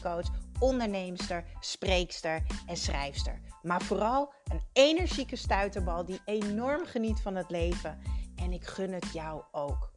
coach, 0.00 0.26
onderneemster, 0.58 1.44
spreekster 1.60 2.42
en 2.66 2.76
schrijfster. 2.76 3.40
Maar 3.62 3.82
vooral 3.82 4.32
een 4.44 4.62
energieke 4.72 5.36
stuiterbal 5.36 6.04
die 6.04 6.20
enorm 6.24 6.86
geniet 6.86 7.20
van 7.20 7.34
het 7.34 7.50
leven. 7.50 7.98
En 8.36 8.52
ik 8.52 8.64
gun 8.64 8.92
het 8.92 9.12
jou 9.12 9.42
ook. 9.52 9.90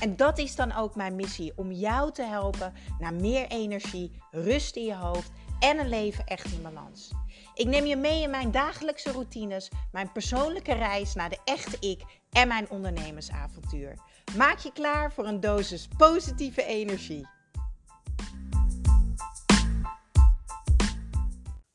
En 0.00 0.16
dat 0.16 0.38
is 0.38 0.56
dan 0.56 0.72
ook 0.72 0.94
mijn 0.94 1.16
missie: 1.16 1.52
om 1.56 1.72
jou 1.72 2.12
te 2.12 2.22
helpen 2.22 2.72
naar 2.98 3.14
meer 3.14 3.46
energie, 3.46 4.22
rust 4.30 4.76
in 4.76 4.84
je 4.84 4.94
hoofd 4.94 5.30
en 5.58 5.78
een 5.78 5.88
leven 5.88 6.26
echt 6.26 6.52
in 6.52 6.62
balans. 6.62 7.12
Ik 7.54 7.66
neem 7.66 7.84
je 7.84 7.96
mee 7.96 8.22
in 8.22 8.30
mijn 8.30 8.50
dagelijkse 8.50 9.12
routines, 9.12 9.70
mijn 9.92 10.12
persoonlijke 10.12 10.74
reis 10.74 11.14
naar 11.14 11.28
de 11.28 11.38
echte 11.44 11.76
ik 11.80 12.02
en 12.30 12.48
mijn 12.48 12.70
ondernemersavontuur. 12.70 13.98
Maak 14.36 14.58
je 14.58 14.72
klaar 14.72 15.12
voor 15.12 15.26
een 15.26 15.40
dosis 15.40 15.88
positieve 15.96 16.64
energie. 16.64 17.26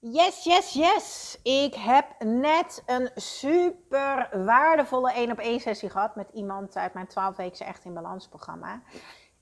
Yes, 0.05 0.43
yes, 0.43 0.73
yes. 0.73 1.37
Ik 1.43 1.75
heb 1.75 2.05
net 2.23 2.83
een 2.85 3.09
super 3.15 4.29
waardevolle 4.45 5.11
1 5.11 5.31
op 5.31 5.37
1 5.37 5.59
sessie 5.59 5.89
gehad 5.89 6.15
met 6.15 6.29
iemand 6.33 6.75
uit 6.75 6.93
mijn 6.93 7.07
12 7.07 7.35
weken 7.35 7.65
Echt 7.65 7.85
in 7.85 7.93
Balans 7.93 8.27
programma. 8.27 8.81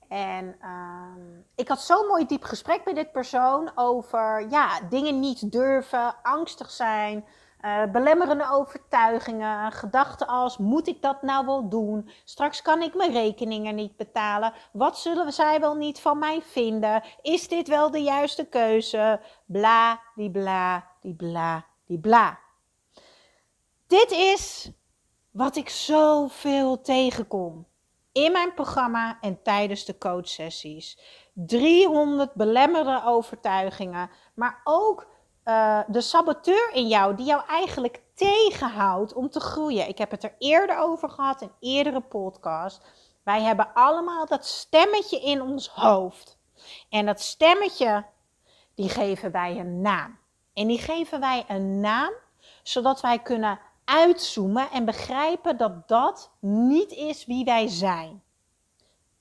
En 0.08 0.56
uh, 0.62 1.44
ik 1.54 1.68
had 1.68 1.80
zo'n 1.80 2.06
mooi 2.06 2.26
diep 2.26 2.44
gesprek 2.44 2.84
met 2.84 2.94
dit 2.94 3.12
persoon 3.12 3.70
over 3.74 4.50
ja, 4.50 4.80
dingen 4.88 5.20
niet 5.20 5.52
durven, 5.52 6.14
angstig 6.22 6.70
zijn, 6.70 7.24
uh, 7.62 7.82
belemmerende 7.92 8.50
overtuigingen, 8.50 9.72
gedachten 9.72 10.26
als: 10.26 10.58
moet 10.58 10.88
ik 10.88 11.02
dat 11.02 11.22
nou 11.22 11.46
wel 11.46 11.68
doen? 11.68 12.10
Straks 12.24 12.62
kan 12.62 12.82
ik 12.82 12.94
mijn 12.94 13.12
rekeningen 13.12 13.74
niet 13.74 13.96
betalen. 13.96 14.52
Wat 14.72 14.98
zullen 14.98 15.32
zij 15.32 15.60
wel 15.60 15.74
niet 15.74 16.00
van 16.00 16.18
mij 16.18 16.42
vinden? 16.42 17.02
Is 17.22 17.48
dit 17.48 17.68
wel 17.68 17.90
de 17.90 18.02
juiste 18.02 18.44
keuze? 18.44 19.20
Bla, 19.46 20.00
die 20.14 20.30
bla, 20.30 20.86
die 21.00 21.14
bla, 21.14 21.66
die 21.86 21.98
bla. 21.98 22.38
Dit 23.86 24.10
is 24.10 24.70
wat 25.30 25.56
ik 25.56 25.68
zoveel 25.68 26.80
tegenkom 26.80 27.66
in 28.12 28.32
mijn 28.32 28.54
programma 28.54 29.18
en 29.20 29.42
tijdens 29.42 29.84
de 29.84 29.98
coachsessies. 29.98 30.98
300 31.34 32.34
belemmerde 32.34 33.02
overtuigingen, 33.04 34.10
maar 34.34 34.60
ook 34.64 35.06
uh, 35.44 35.80
de 35.86 36.00
saboteur 36.00 36.70
in 36.72 36.88
jou 36.88 37.14
die 37.14 37.26
jou 37.26 37.42
eigenlijk 37.48 38.02
tegenhoudt 38.14 39.12
om 39.12 39.30
te 39.30 39.40
groeien. 39.40 39.88
Ik 39.88 39.98
heb 39.98 40.10
het 40.10 40.24
er 40.24 40.34
eerder 40.38 40.78
over 40.78 41.10
gehad 41.10 41.40
in 41.40 41.52
eerdere 41.60 42.00
podcast. 42.00 42.82
Wij 43.22 43.42
hebben 43.42 43.74
allemaal 43.74 44.26
dat 44.26 44.46
stemmetje 44.46 45.20
in 45.20 45.42
ons 45.42 45.68
hoofd. 45.68 46.38
En 46.88 47.06
dat 47.06 47.20
stemmetje, 47.20 48.04
die 48.74 48.88
geven 48.88 49.32
wij 49.32 49.58
een 49.58 49.80
naam. 49.80 50.18
En 50.54 50.66
die 50.66 50.78
geven 50.78 51.20
wij 51.20 51.44
een 51.48 51.80
naam 51.80 52.12
zodat 52.62 53.00
wij 53.00 53.18
kunnen 53.18 53.60
uitzoomen 53.84 54.70
en 54.70 54.84
begrijpen 54.84 55.56
dat 55.56 55.88
dat 55.88 56.30
niet 56.40 56.92
is 56.92 57.26
wie 57.26 57.44
wij 57.44 57.68
zijn. 57.68 58.22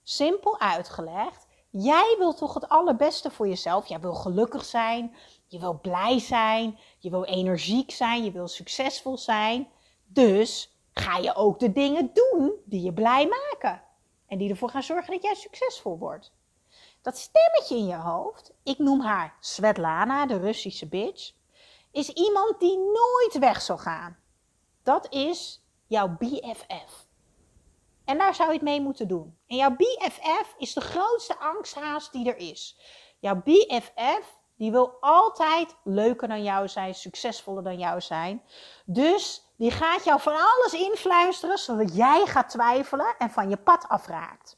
Simpel 0.04 0.60
uitgelegd, 0.60 1.48
jij 1.70 2.16
wil 2.18 2.34
toch 2.34 2.54
het 2.54 2.70
allerbeste 2.70 3.32
voor 3.32 3.48
jezelf. 3.48 3.88
Jij 3.88 4.00
wil 4.00 4.14
gelukkig 4.14 4.66
zijn, 4.66 5.16
je 5.52 5.60
wil 5.60 5.80
blij 5.82 6.20
zijn, 6.20 6.80
je 7.00 7.10
wil 7.10 7.26
energiek 7.26 7.92
zijn, 7.92 8.24
je 8.24 8.32
wil 8.32 8.48
succesvol 8.48 9.18
zijn. 9.18 9.70
Dus 10.06 10.78
ga 10.94 11.18
je 11.18 11.36
ook 11.36 11.60
de 11.60 11.72
dingen 11.72 12.12
doen 12.14 12.54
die 12.66 12.82
je 12.82 12.94
blij 12.94 13.28
maken. 13.28 13.84
En 14.28 14.38
die 14.38 14.50
ervoor 14.50 14.70
gaan 14.70 14.84
zorgen 14.84 15.14
dat 15.14 15.24
jij 15.24 15.36
succesvol 15.36 15.98
wordt. 15.98 16.34
Dat 17.02 17.18
stemmetje 17.18 17.76
in 17.76 17.88
je 17.88 17.96
hoofd, 17.96 18.54
ik 18.64 18.78
noem 18.78 19.02
haar 19.02 19.38
Svetlana, 19.40 20.26
de 20.26 20.38
Russische 20.38 20.88
bitch, 20.88 21.34
is 21.92 22.10
iemand 22.10 22.60
die 22.60 22.78
nooit 22.78 23.38
weg 23.40 23.62
zal 23.62 23.78
gaan. 23.78 24.18
Dat 24.84 25.14
is 25.14 25.66
jouw 25.88 26.16
BFF. 26.18 27.08
En 28.06 28.18
daar 28.18 28.36
zou 28.36 28.48
je 28.48 28.56
het 28.56 28.64
mee 28.64 28.82
moeten 28.82 29.08
doen. 29.08 29.38
En 29.48 29.56
jouw 29.56 29.76
BFF 29.76 30.56
is 30.58 30.74
de 30.74 30.82
grootste 30.82 31.40
angsthaas 31.40 32.12
die 32.12 32.28
er 32.28 32.38
is. 32.38 32.78
Jouw 33.20 33.42
BFF 33.44 34.40
die 34.62 34.72
wil 34.72 34.98
altijd 35.00 35.76
leuker 35.84 36.28
dan 36.28 36.44
jou 36.44 36.68
zijn, 36.68 36.94
succesvoller 36.94 37.64
dan 37.64 37.80
jou 37.80 38.02
zijn. 38.02 38.42
Dus 38.86 39.52
die 39.58 39.72
gaat 39.72 40.04
jou 40.04 40.22
van 40.22 40.34
alles 40.34 40.74
influisteren, 40.74 41.58
zodat 41.58 41.96
jij 41.96 42.26
gaat 42.26 42.50
twijfelen 42.50 43.16
en 43.18 43.30
van 43.30 43.50
je 43.50 43.58
pad 43.58 43.86
afraakt. 43.88 44.58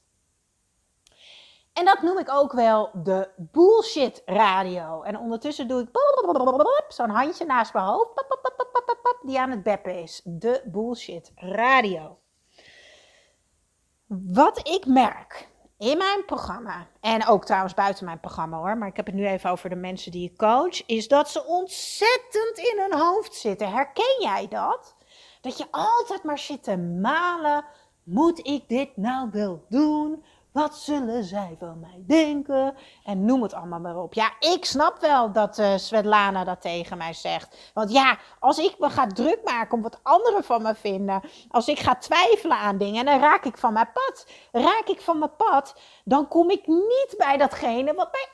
En 1.73 1.85
dat 1.85 2.01
noem 2.01 2.17
ik 2.17 2.31
ook 2.31 2.51
wel 2.51 2.89
de 2.93 3.29
bullshit 3.37 4.21
radio. 4.25 5.01
En 5.01 5.17
ondertussen 5.17 5.67
doe 5.67 5.81
ik 5.81 5.89
zo'n 6.87 7.09
handje 7.09 7.45
naast 7.45 7.73
mijn 7.73 7.85
hoofd 7.85 8.25
die 9.21 9.39
aan 9.39 9.51
het 9.51 9.63
beppen 9.63 9.95
is. 9.95 10.21
De 10.23 10.61
bullshit 10.65 11.31
radio. 11.35 12.17
Wat 14.07 14.67
ik 14.67 14.85
merk 14.85 15.51
in 15.83 15.97
mijn 15.97 16.25
programma, 16.25 16.87
en 17.01 17.27
ook 17.27 17.45
trouwens 17.45 17.73
buiten 17.73 18.05
mijn 18.05 18.19
programma 18.19 18.57
hoor, 18.57 18.77
maar 18.77 18.87
ik 18.87 18.95
heb 18.95 19.05
het 19.05 19.15
nu 19.15 19.27
even 19.27 19.49
over 19.49 19.69
de 19.69 19.75
mensen 19.75 20.11
die 20.11 20.29
ik 20.29 20.37
coach, 20.37 20.85
is 20.85 21.07
dat 21.07 21.29
ze 21.29 21.45
ontzettend 21.45 22.57
in 22.57 22.79
hun 22.79 22.99
hoofd 22.99 23.35
zitten. 23.35 23.71
Herken 23.71 24.15
jij 24.19 24.47
dat? 24.49 24.95
Dat 25.41 25.57
je 25.57 25.65
altijd 25.71 26.23
maar 26.23 26.39
zit 26.39 26.63
te 26.63 26.77
malen. 26.77 27.65
Moet 28.03 28.47
ik 28.47 28.67
dit 28.67 28.97
nou 28.97 29.29
wel 29.31 29.65
doen? 29.69 30.23
Wat 30.53 30.75
zullen 30.75 31.23
zij 31.23 31.55
van 31.59 31.79
mij 31.79 32.03
denken? 32.07 32.75
En 33.03 33.25
noem 33.25 33.41
het 33.41 33.53
allemaal 33.53 33.79
maar 33.79 33.97
op. 33.97 34.13
Ja, 34.13 34.33
ik 34.39 34.65
snap 34.65 35.01
wel 35.01 35.31
dat 35.31 35.59
uh, 35.59 35.77
Svetlana 35.77 36.43
dat 36.43 36.61
tegen 36.61 36.97
mij 36.97 37.13
zegt. 37.13 37.71
Want 37.73 37.91
ja, 37.91 38.17
als 38.39 38.57
ik 38.57 38.75
me 38.79 38.89
ga 38.89 39.07
druk 39.07 39.39
maken 39.43 39.73
om 39.77 39.81
wat 39.81 39.99
anderen 40.03 40.43
van 40.43 40.61
me 40.61 40.75
vinden. 40.75 41.21
Als 41.49 41.67
ik 41.67 41.79
ga 41.79 41.95
twijfelen 41.95 42.57
aan 42.57 42.77
dingen 42.77 42.99
en 42.99 43.05
dan 43.05 43.19
raak 43.19 43.45
ik 43.45 43.57
van 43.57 43.73
mijn 43.73 43.91
pad. 43.93 44.27
Raak 44.51 44.87
ik 44.87 45.01
van 45.01 45.19
mijn 45.19 45.35
pad, 45.35 45.75
dan 46.03 46.27
kom 46.27 46.49
ik 46.49 46.67
niet 46.67 47.15
bij 47.17 47.37
datgene 47.37 47.93
wat 47.93 48.11
mij 48.11 48.27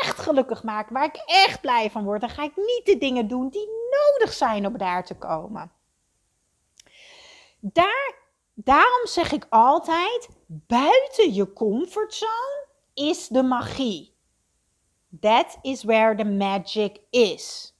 echt 0.00 0.18
gelukkig 0.18 0.62
maakt. 0.62 0.90
Waar 0.90 1.04
ik 1.04 1.22
echt 1.26 1.60
blij 1.60 1.90
van 1.90 2.04
word. 2.04 2.20
Dan 2.20 2.30
ga 2.30 2.42
ik 2.42 2.56
niet 2.56 2.82
de 2.84 2.98
dingen 2.98 3.28
doen 3.28 3.48
die 3.48 3.68
nodig 3.90 4.34
zijn 4.34 4.66
om 4.66 4.78
daar 4.78 5.04
te 5.04 5.14
komen. 5.14 5.72
Daar 7.60 8.14
Daarom 8.60 9.06
zeg 9.06 9.32
ik 9.32 9.46
altijd: 9.48 10.28
buiten 10.46 11.32
je 11.32 11.52
comfortzone 11.52 12.66
is 12.94 13.28
de 13.28 13.42
magie. 13.42 14.16
That 15.20 15.58
is 15.62 15.82
where 15.82 16.14
the 16.14 16.24
magic 16.24 17.00
is. 17.10 17.74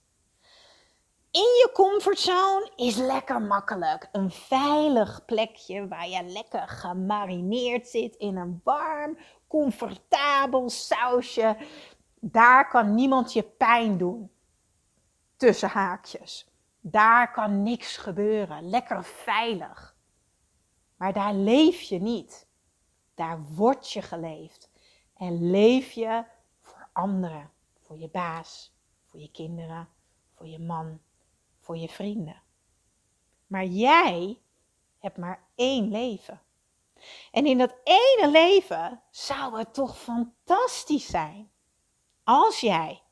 In 1.31 1.41
je 1.41 1.71
comfortzone 1.73 2.73
is 2.77 2.97
lekker 2.97 3.43
makkelijk. 3.43 4.09
Een 4.13 4.31
veilig 4.31 5.25
plekje 5.25 5.89
waar 5.89 6.09
je 6.09 6.23
lekker 6.23 6.69
gemarineerd 6.69 7.89
zit 7.89 8.17
in 8.17 8.37
een 8.37 8.61
warm, 8.65 9.19
comfortabel 9.49 10.71
sausje. 10.71 11.57
Daar 12.21 12.69
kan 12.69 12.95
niemand 12.95 13.33
je 13.33 13.43
pijn 13.43 13.99
doen. 13.99 14.31
Tussen 15.37 15.69
haakjes. 15.69 16.49
Daar 16.81 17.33
kan 17.33 17.63
niks 17.63 17.97
gebeuren. 17.97 18.69
Lekker 18.69 19.05
veilig. 19.05 19.97
Maar 20.99 21.13
daar 21.13 21.35
leef 21.35 21.81
je 21.81 22.01
niet. 22.01 22.47
Daar 23.15 23.43
word 23.43 23.93
je 23.93 24.03
geleefd. 24.03 24.71
En 25.15 25.51
leef 25.51 25.91
je 25.91 26.25
voor 26.61 26.89
anderen. 26.93 27.51
Voor 27.81 27.99
je 27.99 28.09
baas, 28.09 28.75
voor 29.05 29.21
je 29.21 29.31
kinderen, 29.31 29.89
voor 30.35 30.47
je 30.47 30.59
man, 30.59 31.01
voor 31.59 31.77
je 31.77 31.89
vrienden. 31.89 32.43
Maar 33.47 33.65
jij 33.65 34.41
hebt 34.99 35.17
maar 35.17 35.49
één 35.55 35.91
leven. 35.91 36.41
En 37.31 37.47
in 37.47 37.59
dat 37.59 37.75
ene 37.85 38.31
leven 38.31 39.03
zou 39.11 39.59
het 39.59 39.75
toch 39.75 39.99
fantastisch 39.99 41.07
zijn 41.07 41.51
als 42.25 42.61
jij 42.61 43.03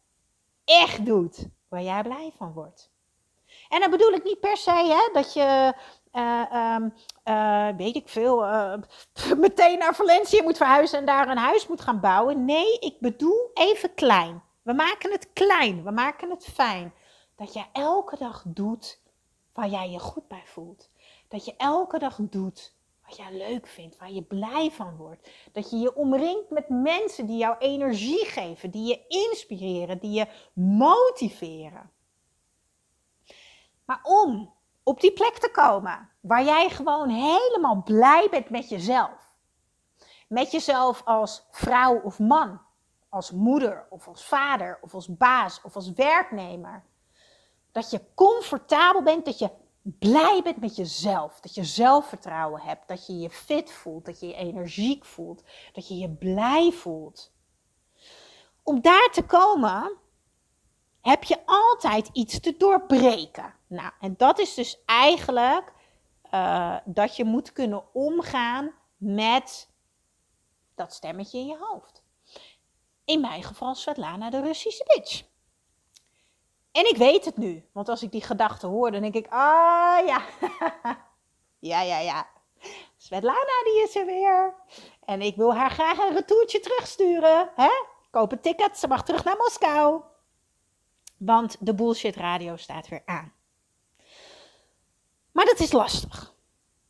echt 0.65 1.07
doet 1.07 1.49
waar 1.69 1.83
jij 1.83 2.03
blij 2.03 2.33
van 2.37 2.53
wordt. 2.53 2.95
En 3.69 3.81
dan 3.81 3.91
bedoel 3.91 4.13
ik 4.13 4.25
niet 4.25 4.41
per 4.41 4.57
se 4.57 4.71
hè, 4.71 5.13
dat 5.13 5.33
je 5.33 5.73
uh, 7.25 7.69
weet 7.77 7.97
ik 7.97 8.09
veel, 8.09 8.45
uh, 8.45 8.75
meteen 9.37 9.79
naar 9.79 9.95
Valencia 9.95 10.43
moet 10.43 10.57
verhuizen 10.57 10.99
en 10.99 11.07
daar 11.07 11.29
een 11.29 11.37
huis 11.37 11.67
moet 11.67 11.81
gaan 11.81 12.01
bouwen. 12.01 12.45
Nee, 12.45 12.79
ik 12.79 12.97
bedoel 13.01 13.51
even 13.55 13.95
klein. 13.95 14.43
We 14.63 14.73
maken 14.73 15.13
het 15.13 15.33
klein, 15.33 15.85
we 15.85 15.91
maken 15.91 16.31
het 16.31 16.45
fijn. 16.45 16.95
Dat 17.37 17.53
je 17.53 17.65
elke 17.73 18.17
dag 18.17 18.43
doet 18.47 19.01
waar 19.53 19.69
jij 19.69 19.91
je 19.91 19.99
goed 19.99 20.29
bij 20.29 20.43
voelt. 20.45 20.91
Dat 21.29 21.45
je 21.45 21.55
elke 21.57 21.99
dag 21.99 22.19
doet 22.21 22.75
wat 23.07 23.17
jij 23.17 23.33
leuk 23.33 23.67
vindt, 23.67 23.99
waar 23.99 24.13
je 24.13 24.23
blij 24.23 24.71
van 24.71 24.97
wordt. 24.97 25.31
Dat 25.53 25.71
je 25.71 25.77
je 25.77 25.95
omringt 25.95 26.51
met 26.51 26.69
mensen 26.69 27.27
die 27.27 27.37
jou 27.37 27.57
energie 27.59 28.25
geven, 28.25 28.71
die 28.71 28.89
je 28.89 29.05
inspireren, 29.09 29.99
die 29.99 30.11
je 30.11 30.27
motiveren. 30.53 31.91
Maar 33.87 34.01
om 34.03 34.55
op 34.83 35.01
die 35.01 35.13
plek 35.13 35.39
te 35.39 35.51
komen 35.51 36.11
waar 36.21 36.45
jij 36.45 36.69
gewoon 36.69 37.09
helemaal 37.09 37.83
blij 37.83 38.29
bent 38.31 38.51
met 38.51 38.69
jezelf. 38.69 39.35
Met 40.29 40.51
jezelf 40.51 41.03
als 41.05 41.47
vrouw 41.51 42.01
of 42.01 42.19
man, 42.19 42.61
als 43.09 43.31
moeder 43.31 43.87
of 43.91 44.09
als 44.09 44.25
vader 44.25 44.79
of 44.81 44.95
als 44.95 45.17
baas 45.17 45.61
of 45.63 45.75
als 45.75 45.93
werknemer. 45.93 46.85
Dat 47.73 47.91
je 47.91 48.01
comfortabel 48.15 49.03
bent, 49.03 49.25
dat 49.25 49.39
je 49.39 49.51
blij 49.99 50.41
bent 50.43 50.57
met 50.57 50.77
jezelf. 50.77 51.41
Dat 51.41 51.55
je 51.55 51.65
zelfvertrouwen 51.65 52.61
hebt, 52.61 52.89
dat 52.89 53.07
je 53.07 53.19
je 53.19 53.31
fit 53.31 53.71
voelt, 53.71 54.05
dat 54.05 54.21
je 54.21 54.27
je 54.27 54.35
energiek 54.35 55.05
voelt, 55.05 55.43
dat 55.73 55.89
je 55.89 55.97
je 55.97 56.11
blij 56.11 56.73
voelt. 56.73 57.33
Om 58.63 58.81
daar 58.81 59.09
te 59.13 59.25
komen 59.25 59.91
heb 61.07 61.25
je 61.25 61.39
altijd 61.47 62.09
iets 62.13 62.41
te 62.41 62.57
doorbreken. 62.57 63.55
Nou, 63.67 63.93
en 64.01 64.15
dat 64.17 64.39
is 64.39 64.55
dus 64.55 64.83
eigenlijk 64.87 65.73
uh, 66.33 66.77
dat 66.85 67.17
je 67.17 67.25
moet 67.25 67.53
kunnen 67.53 67.95
omgaan 67.95 68.75
met 68.97 69.71
dat 70.75 70.93
stemmetje 70.93 71.39
in 71.39 71.47
je 71.47 71.57
hoofd. 71.61 72.03
In 73.05 73.21
mijn 73.21 73.43
geval 73.43 73.75
Svetlana 73.75 74.31
de 74.31 74.41
Russische 74.41 74.85
bitch. 74.87 75.23
En 76.73 76.89
ik 76.89 76.97
weet 76.97 77.25
het 77.25 77.37
nu, 77.37 77.69
want 77.73 77.89
als 77.89 78.03
ik 78.03 78.11
die 78.11 78.23
gedachten 78.23 78.69
hoor, 78.69 78.91
dan 78.91 79.01
denk 79.01 79.15
ik, 79.15 79.27
ah 79.27 80.07
ja, 80.07 80.23
ja, 81.71 81.81
ja, 81.81 81.99
ja. 81.99 82.29
Svetlana 82.97 83.63
die 83.65 83.83
is 83.83 83.97
er 83.97 84.07
weer. 84.07 84.55
En 85.05 85.23
ik 85.23 85.37
wil 85.37 85.55
haar 85.55 85.71
graag 85.71 85.99
een 85.99 86.15
retourtje 86.15 86.61
terugsturen. 86.61 87.51
Hè? 87.55 87.71
Koop 88.11 88.33
een 88.33 88.41
ticket, 88.41 88.79
ze 88.79 88.89
mag 88.89 89.05
terug 89.05 89.25
naar 89.25 89.37
Moskou. 89.37 90.03
Want 91.17 91.57
de 91.61 91.75
bullshit 91.75 92.17
radio 92.17 92.57
staat 92.57 92.89
weer 92.89 93.03
aan. 93.05 93.33
Maar 95.33 95.45
dat 95.45 95.59
is 95.59 95.73
lastig. 95.73 96.35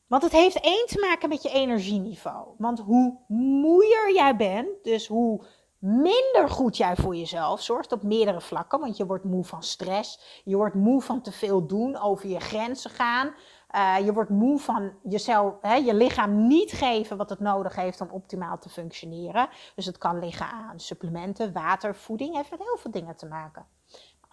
Want 0.07 0.23
het 0.23 0.33
heeft 0.33 0.61
één 0.61 0.87
te 0.87 1.07
maken 1.11 1.29
met 1.29 1.43
je 1.43 1.51
energieniveau. 1.51 2.49
Want 2.59 2.81
hoe 2.81 3.19
moeier 3.29 4.15
jij 4.15 4.37
bent, 4.37 4.69
dus 4.83 5.07
hoe 5.07 5.45
minder 5.79 6.49
goed 6.49 6.77
jij 6.77 6.97
voor 6.97 7.17
jezelf 7.17 7.63
zorgt 7.63 7.93
op 7.93 8.03
meerdere 8.03 8.41
vlakken. 8.41 8.81
Want 8.81 8.97
je 8.97 9.07
wordt 9.07 9.25
moe 9.25 9.45
van 9.45 9.63
stress, 9.63 10.41
je 10.45 10.57
wordt 10.57 10.75
moe 10.75 11.03
van 11.03 11.21
te 11.21 11.33
veel 11.33 11.67
doen, 11.67 11.97
over 11.97 12.29
je 12.29 12.41
grenzen 12.41 12.91
gaan. 12.91 13.35
Uh, 13.75 14.05
je 14.05 14.13
wordt 14.13 14.31
moe 14.31 14.59
van 14.59 14.93
jezelf, 15.03 15.55
hè, 15.61 15.75
je 15.75 15.95
lichaam 15.95 16.47
niet 16.47 16.73
geven 16.73 17.17
wat 17.17 17.31
het 17.31 17.41
nodig 17.41 17.77
heeft 17.77 18.01
om 18.01 18.09
optimaal 18.11 18.59
te 18.59 18.69
functioneren. 18.69 19.49
Dus 19.75 19.87
het 19.87 19.99
kan 19.99 20.19
liggen 20.19 20.47
aan 20.47 20.81
supplementen, 20.81 21.53
water, 21.53 21.97
voeding, 21.97 22.35
heeft 22.35 22.51
met 22.51 22.59
heel 22.59 22.77
veel 22.77 22.91
dingen 22.91 23.17
te 23.17 23.27
maken. 23.27 23.67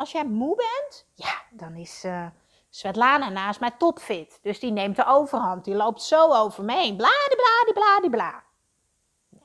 Als 0.03 0.11
jij 0.11 0.25
moe 0.25 0.55
bent, 0.55 1.05
ja, 1.13 1.41
dan 1.51 1.75
is 1.75 2.03
uh, 2.05 2.27
Svetlana 2.69 3.29
naast 3.29 3.59
mij 3.59 3.71
topfit. 3.77 4.39
Dus 4.41 4.59
die 4.59 4.71
neemt 4.71 4.95
de 4.95 5.05
overhand, 5.05 5.65
die 5.65 5.75
loopt 5.75 6.01
zo 6.01 6.33
over 6.33 6.63
me 6.63 6.73
heen. 6.73 6.95
Bladibladibladibla. 6.95 8.44
bla. 9.29 9.44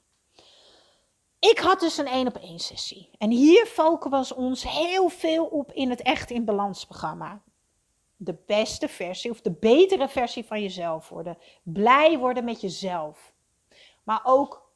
Ik 1.38 1.58
had 1.58 1.80
dus 1.80 1.96
een 1.96 2.06
één 2.06 2.26
op 2.26 2.36
één 2.36 2.58
sessie. 2.58 3.10
En 3.18 3.30
hier 3.30 3.66
focussen 3.66 4.36
we 4.36 4.42
ons 4.42 4.62
heel 4.62 5.08
veel 5.08 5.44
op 5.44 5.72
in 5.72 5.90
het 5.90 6.02
Echt 6.02 6.30
in 6.30 6.44
Balans 6.44 6.84
programma. 6.84 7.42
De 8.16 8.36
beste 8.46 8.88
versie 8.88 9.30
of 9.30 9.40
de 9.40 9.52
betere 9.52 10.08
versie 10.08 10.44
van 10.44 10.62
jezelf 10.62 11.08
worden. 11.08 11.38
Blij 11.62 12.18
worden 12.18 12.44
met 12.44 12.60
jezelf. 12.60 13.32
Maar 14.04 14.20
ook 14.24 14.67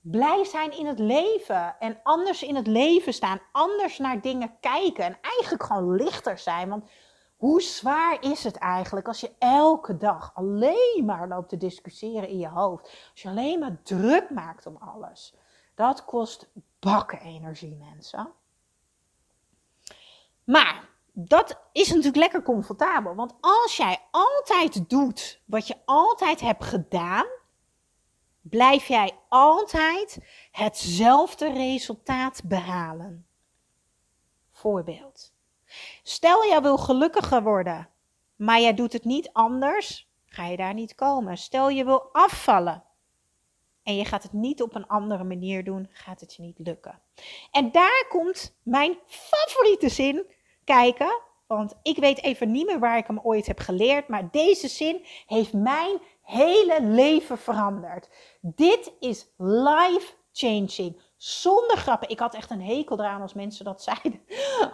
blij 0.00 0.44
zijn 0.44 0.78
in 0.78 0.86
het 0.86 0.98
leven 0.98 1.76
en 1.78 2.00
anders 2.02 2.42
in 2.42 2.56
het 2.56 2.66
leven 2.66 3.12
staan, 3.12 3.40
anders 3.52 3.98
naar 3.98 4.20
dingen 4.20 4.56
kijken 4.60 5.04
en 5.04 5.18
eigenlijk 5.20 5.64
gewoon 5.64 5.94
lichter 5.94 6.38
zijn. 6.38 6.68
Want 6.68 6.90
hoe 7.36 7.62
zwaar 7.62 8.16
is 8.20 8.44
het 8.44 8.56
eigenlijk 8.56 9.06
als 9.06 9.20
je 9.20 9.32
elke 9.38 9.96
dag 9.96 10.30
alleen 10.34 11.02
maar 11.06 11.28
loopt 11.28 11.48
te 11.48 11.56
discussiëren 11.56 12.28
in 12.28 12.38
je 12.38 12.48
hoofd? 12.48 12.82
Als 13.10 13.22
je 13.22 13.28
alleen 13.28 13.58
maar 13.58 13.82
druk 13.82 14.30
maakt 14.30 14.66
om 14.66 14.76
alles. 14.76 15.34
Dat 15.74 16.04
kost 16.04 16.48
bakken 16.78 17.20
energie, 17.20 17.76
mensen. 17.76 18.32
Maar 20.44 20.88
dat 21.12 21.60
is 21.72 21.88
natuurlijk 21.88 22.16
lekker 22.16 22.42
comfortabel. 22.42 23.14
Want 23.14 23.34
als 23.40 23.76
jij 23.76 23.98
altijd 24.10 24.90
doet 24.90 25.42
wat 25.44 25.66
je 25.66 25.76
altijd 25.84 26.40
hebt 26.40 26.64
gedaan, 26.64 27.26
blijf 28.50 28.88
jij 28.88 29.12
altijd 29.28 30.18
hetzelfde 30.50 31.52
resultaat 31.52 32.40
behalen. 32.44 33.26
Voorbeeld. 34.50 35.32
Stel 36.02 36.46
jij 36.46 36.62
wil 36.62 36.78
gelukkiger 36.78 37.42
worden, 37.42 37.88
maar 38.36 38.60
jij 38.60 38.74
doet 38.74 38.92
het 38.92 39.04
niet 39.04 39.30
anders, 39.32 40.08
ga 40.26 40.46
je 40.46 40.56
daar 40.56 40.74
niet 40.74 40.94
komen. 40.94 41.36
Stel 41.36 41.68
je 41.68 41.84
wil 41.84 42.08
afvallen 42.12 42.82
en 43.88 43.96
je 43.96 44.04
gaat 44.04 44.22
het 44.22 44.32
niet 44.32 44.62
op 44.62 44.74
een 44.74 44.86
andere 44.86 45.24
manier 45.24 45.64
doen, 45.64 45.88
gaat 45.92 46.20
het 46.20 46.34
je 46.34 46.42
niet 46.42 46.58
lukken. 46.58 47.00
En 47.50 47.72
daar 47.72 48.06
komt 48.08 48.58
mijn 48.62 48.98
favoriete 49.06 49.88
zin 49.88 50.26
kijken, 50.64 51.20
want 51.46 51.74
ik 51.82 51.96
weet 51.96 52.22
even 52.22 52.50
niet 52.50 52.66
meer 52.66 52.78
waar 52.78 52.98
ik 52.98 53.06
hem 53.06 53.20
ooit 53.22 53.46
heb 53.46 53.58
geleerd, 53.58 54.08
maar 54.08 54.30
deze 54.30 54.68
zin 54.68 55.06
heeft 55.26 55.52
mijn 55.52 55.98
hele 56.28 56.82
leven 56.82 57.38
veranderd. 57.38 58.08
Dit 58.40 58.92
is 59.00 59.26
life 59.36 60.12
changing. 60.32 61.02
Zonder 61.16 61.76
grappen. 61.76 62.08
Ik 62.08 62.18
had 62.18 62.34
echt 62.34 62.50
een 62.50 62.62
hekel 62.62 62.98
eraan 62.98 63.22
als 63.22 63.34
mensen 63.34 63.64
dat 63.64 63.82
zeiden. 63.90 64.20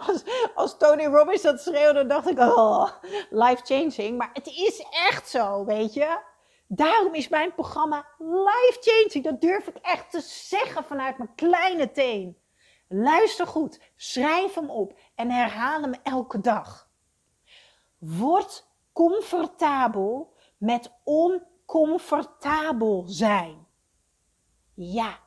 Als, 0.07 0.23
als 0.55 0.77
Tony 0.77 1.05
Robbins 1.05 1.41
dat 1.41 1.61
schreeuwde, 1.61 2.05
dacht 2.05 2.29
ik, 2.29 2.39
oh, 2.39 2.89
life 3.29 3.61
changing. 3.63 4.17
Maar 4.17 4.29
het 4.33 4.47
is 4.47 4.85
echt 5.09 5.29
zo, 5.29 5.65
weet 5.65 5.93
je. 5.93 6.19
Daarom 6.67 7.13
is 7.13 7.27
mijn 7.27 7.53
programma 7.53 8.05
life 8.17 8.77
changing. 8.79 9.23
Dat 9.23 9.41
durf 9.41 9.67
ik 9.67 9.77
echt 9.81 10.11
te 10.11 10.21
zeggen 10.21 10.83
vanuit 10.83 11.17
mijn 11.17 11.35
kleine 11.35 11.91
teen. 11.91 12.37
Luister 12.87 13.47
goed, 13.47 13.79
schrijf 13.95 14.53
hem 14.53 14.69
op 14.69 14.99
en 15.15 15.31
herhaal 15.31 15.81
hem 15.81 15.93
elke 16.03 16.39
dag. 16.39 16.89
Word 17.97 18.67
comfortabel 18.93 20.34
met 20.65 20.91
oncomfortabel 21.03 23.03
zijn. 23.07 23.67
Ja. 24.73 25.19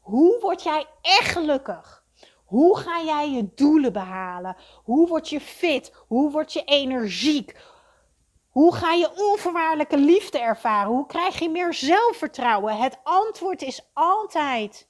Hoe 0.00 0.40
word 0.40 0.62
jij 0.62 0.86
echt 1.02 1.32
gelukkig? 1.32 2.04
Hoe 2.44 2.78
ga 2.78 3.02
jij 3.02 3.30
je 3.30 3.54
doelen 3.54 3.92
behalen? 3.92 4.56
Hoe 4.84 5.08
word 5.08 5.28
je 5.28 5.40
fit? 5.40 5.94
Hoe 6.06 6.30
word 6.30 6.52
je 6.52 6.64
energiek? 6.64 7.56
Hoe 8.48 8.74
ga 8.74 8.92
je 8.92 9.16
onvoorwaardelijke 9.16 9.96
liefde 9.96 10.38
ervaren? 10.38 10.90
Hoe 10.90 11.06
krijg 11.06 11.38
je 11.38 11.50
meer 11.50 11.74
zelfvertrouwen? 11.74 12.76
Het 12.76 12.98
antwoord 13.02 13.62
is 13.62 13.88
altijd: 13.92 14.88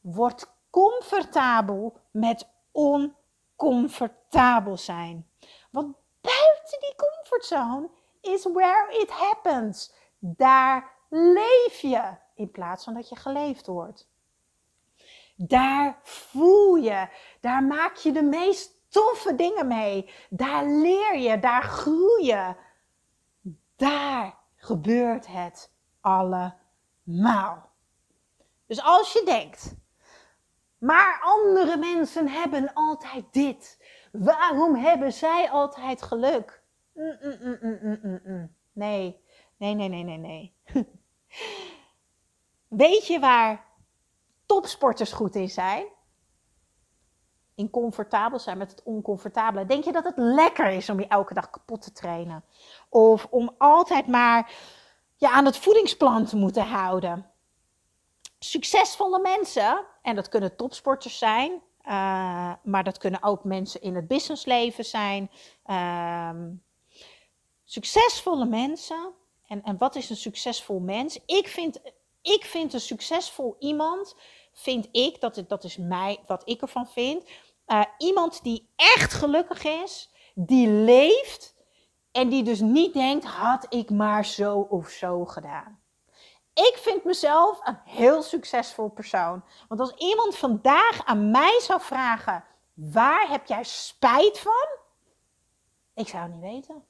word 0.00 0.46
comfortabel 0.70 1.96
met 2.10 2.48
oncomfortabel 2.72 4.76
zijn. 4.76 5.28
Want 5.70 5.96
buiten 6.20 6.80
die 6.80 6.94
comfortzone 6.96 7.90
is 8.20 8.44
where 8.52 9.00
it 9.00 9.10
happens. 9.10 9.92
Daar 10.18 10.90
leef 11.08 11.80
je 11.80 12.16
in 12.34 12.50
plaats 12.50 12.84
van 12.84 12.94
dat 12.94 13.08
je 13.08 13.16
geleefd 13.16 13.66
wordt. 13.66 14.08
Daar 15.36 15.98
voel 16.02 16.74
je, 16.74 17.08
daar 17.40 17.62
maak 17.62 17.96
je 17.96 18.12
de 18.12 18.22
meest 18.22 18.78
toffe 18.88 19.34
dingen 19.34 19.66
mee. 19.66 20.10
Daar 20.30 20.66
leer 20.66 21.18
je, 21.18 21.38
daar 21.38 21.62
groei 21.62 22.24
je. 22.24 22.54
Daar 23.76 24.38
gebeurt 24.56 25.26
het 25.26 25.72
allemaal. 26.00 27.70
Dus 28.66 28.82
als 28.82 29.12
je 29.12 29.22
denkt, 29.24 29.74
maar 30.78 31.20
andere 31.22 31.76
mensen 31.76 32.28
hebben 32.28 32.72
altijd 32.74 33.24
dit. 33.30 33.84
Waarom 34.12 34.74
hebben 34.74 35.12
zij 35.12 35.50
altijd 35.50 36.02
geluk? 36.02 36.59
Mm, 37.00 37.58
mm, 37.62 38.20
mm, 38.24 38.56
nee, 38.72 39.24
nee, 39.56 39.74
nee, 39.74 39.88
nee, 39.88 40.04
nee, 40.04 40.18
nee. 40.18 40.54
Weet 42.68 43.06
je 43.06 43.18
waar 43.18 43.66
topsporters 44.46 45.12
goed 45.12 45.34
in 45.34 45.50
zijn? 45.50 45.86
In 47.54 47.70
comfortabel 47.70 48.38
zijn 48.38 48.58
met 48.58 48.70
het 48.70 48.82
oncomfortabele. 48.82 49.66
Denk 49.66 49.84
je 49.84 49.92
dat 49.92 50.04
het 50.04 50.16
lekker 50.16 50.70
is 50.70 50.90
om 50.90 51.00
je 51.00 51.06
elke 51.06 51.34
dag 51.34 51.50
kapot 51.50 51.82
te 51.82 51.92
trainen? 51.92 52.44
Of 52.88 53.26
om 53.30 53.54
altijd 53.58 54.06
maar 54.06 54.52
je 55.16 55.30
aan 55.30 55.44
het 55.44 55.56
voedingsplan 55.56 56.24
te 56.24 56.36
moeten 56.36 56.66
houden? 56.66 57.30
Succesvolle 58.38 59.20
mensen, 59.20 59.86
en 60.02 60.14
dat 60.14 60.28
kunnen 60.28 60.56
topsporters 60.56 61.18
zijn, 61.18 61.50
uh, 61.84 62.52
maar 62.62 62.84
dat 62.84 62.98
kunnen 62.98 63.22
ook 63.22 63.44
mensen 63.44 63.82
in 63.82 63.94
het 63.94 64.08
businessleven 64.08 64.84
zijn. 64.84 65.30
Uh, 65.66 66.30
succesvolle 67.70 68.44
mensen. 68.44 69.12
En, 69.46 69.62
en 69.62 69.78
wat 69.78 69.94
is 69.96 70.10
een 70.10 70.16
succesvol 70.16 70.80
mens? 70.80 71.18
Ik 71.26 71.48
vind, 71.48 71.80
ik 72.22 72.44
vind 72.44 72.72
een 72.72 72.80
succesvol 72.80 73.56
iemand, 73.58 74.16
vind 74.52 74.88
ik, 74.92 75.20
dat, 75.20 75.44
dat 75.48 75.64
is 75.64 75.76
mij, 75.76 76.18
wat 76.26 76.42
ik 76.44 76.60
ervan 76.60 76.88
vind. 76.88 77.24
Uh, 77.66 77.84
iemand 77.98 78.42
die 78.42 78.68
echt 78.76 79.12
gelukkig 79.12 79.64
is, 79.64 80.10
die 80.34 80.68
leeft 80.68 81.54
en 82.12 82.28
die 82.28 82.42
dus 82.42 82.60
niet 82.60 82.92
denkt, 82.92 83.24
had 83.24 83.66
ik 83.68 83.90
maar 83.90 84.24
zo 84.24 84.58
of 84.58 84.88
zo 84.88 85.24
gedaan. 85.24 85.80
ik 86.54 86.76
vind 86.76 87.04
mezelf 87.04 87.60
een 87.64 87.78
heel 87.84 88.22
succesvol 88.22 88.88
persoon. 88.88 89.44
Want 89.68 89.80
als 89.80 89.94
iemand 89.94 90.36
vandaag 90.36 91.04
aan 91.04 91.30
mij 91.30 91.60
zou 91.60 91.80
vragen: 91.80 92.44
waar 92.74 93.28
heb 93.28 93.46
jij 93.46 93.64
spijt 93.64 94.38
van? 94.38 94.68
Ik 95.94 96.08
zou 96.08 96.22
het 96.22 96.32
niet 96.32 96.40
weten. 96.40 96.88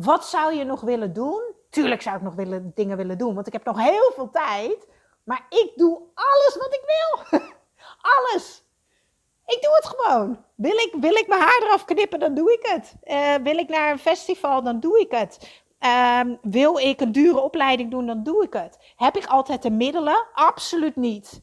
Wat 0.00 0.26
zou 0.26 0.54
je 0.54 0.64
nog 0.64 0.80
willen 0.80 1.12
doen? 1.12 1.42
Tuurlijk 1.70 2.02
zou 2.02 2.16
ik 2.16 2.22
nog 2.22 2.34
willen, 2.34 2.72
dingen 2.74 2.96
willen 2.96 3.18
doen, 3.18 3.34
want 3.34 3.46
ik 3.46 3.52
heb 3.52 3.64
nog 3.64 3.78
heel 3.78 4.12
veel 4.14 4.30
tijd. 4.30 4.88
Maar 5.24 5.46
ik 5.48 5.72
doe 5.76 6.02
alles 6.14 6.56
wat 6.58 6.74
ik 6.74 6.82
wil. 6.86 7.40
alles. 8.16 8.64
Ik 9.46 9.62
doe 9.62 9.74
het 9.74 9.86
gewoon. 9.86 10.44
Wil 10.54 10.76
ik, 10.76 10.94
wil 11.00 11.14
ik 11.14 11.28
mijn 11.28 11.40
haar 11.40 11.62
eraf 11.62 11.84
knippen, 11.84 12.18
dan 12.18 12.34
doe 12.34 12.52
ik 12.52 12.66
het. 12.66 12.94
Uh, 13.04 13.34
wil 13.34 13.58
ik 13.58 13.68
naar 13.68 13.90
een 13.90 13.98
festival, 13.98 14.62
dan 14.62 14.80
doe 14.80 15.00
ik 15.00 15.10
het. 15.10 15.62
Uh, 15.80 16.20
wil 16.42 16.78
ik 16.78 17.00
een 17.00 17.12
dure 17.12 17.40
opleiding 17.40 17.90
doen, 17.90 18.06
dan 18.06 18.22
doe 18.22 18.44
ik 18.44 18.52
het. 18.52 18.92
Heb 18.96 19.16
ik 19.16 19.26
altijd 19.26 19.62
de 19.62 19.70
middelen? 19.70 20.26
Absoluut 20.32 20.96
niet. 20.96 21.42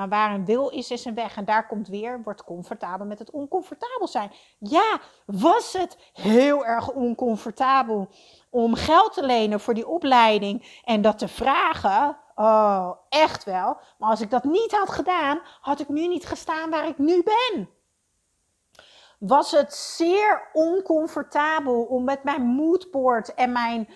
Maar 0.00 0.08
waar 0.08 0.34
een 0.34 0.44
wil 0.44 0.68
is, 0.68 0.90
is 0.90 1.04
een 1.04 1.14
weg. 1.14 1.36
En 1.36 1.44
daar 1.44 1.66
komt 1.66 1.88
weer, 1.88 2.22
wordt 2.22 2.44
comfortabel 2.44 3.06
met 3.06 3.18
het 3.18 3.30
oncomfortabel 3.30 4.08
zijn. 4.08 4.32
Ja, 4.58 5.00
was 5.26 5.72
het 5.72 5.96
heel 6.12 6.66
erg 6.66 6.90
oncomfortabel 6.90 8.08
om 8.50 8.74
geld 8.74 9.12
te 9.12 9.22
lenen 9.22 9.60
voor 9.60 9.74
die 9.74 9.88
opleiding 9.88 10.80
en 10.84 11.02
dat 11.02 11.18
te 11.18 11.28
vragen? 11.28 12.16
Oh, 12.34 12.90
echt 13.08 13.44
wel. 13.44 13.78
Maar 13.98 14.10
als 14.10 14.20
ik 14.20 14.30
dat 14.30 14.44
niet 14.44 14.72
had 14.72 14.90
gedaan, 14.90 15.40
had 15.60 15.80
ik 15.80 15.88
nu 15.88 16.08
niet 16.08 16.26
gestaan 16.26 16.70
waar 16.70 16.88
ik 16.88 16.98
nu 16.98 17.22
ben. 17.22 17.68
Was 19.18 19.50
het 19.50 19.74
zeer 19.74 20.48
oncomfortabel 20.52 21.82
om 21.82 22.04
met 22.04 22.24
mijn 22.24 22.42
moodboard 22.42 23.34
en 23.34 23.52
mijn 23.52 23.88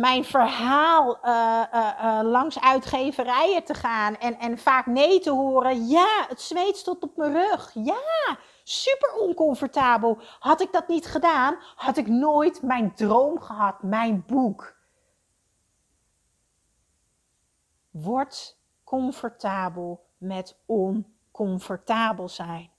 mijn 0.00 0.24
verhaal 0.24 1.18
uh, 1.24 1.62
uh, 1.74 2.20
langs 2.22 2.60
uitgeverijen 2.60 3.64
te 3.64 3.74
gaan 3.74 4.16
en, 4.16 4.38
en 4.38 4.58
vaak 4.58 4.86
nee 4.86 5.20
te 5.20 5.30
horen. 5.30 5.86
Ja, 5.86 6.26
het 6.28 6.40
zweet 6.40 6.76
stond 6.76 7.02
op 7.02 7.16
mijn 7.16 7.32
rug. 7.32 7.70
Ja, 7.74 8.38
super 8.64 9.12
oncomfortabel. 9.12 10.18
Had 10.38 10.60
ik 10.60 10.72
dat 10.72 10.88
niet 10.88 11.06
gedaan, 11.06 11.56
had 11.74 11.96
ik 11.96 12.06
nooit 12.06 12.62
mijn 12.62 12.94
droom 12.94 13.40
gehad, 13.40 13.82
mijn 13.82 14.24
boek. 14.26 14.76
Word 17.90 18.58
comfortabel 18.84 20.06
met 20.18 20.58
oncomfortabel 20.66 22.28
zijn. 22.28 22.70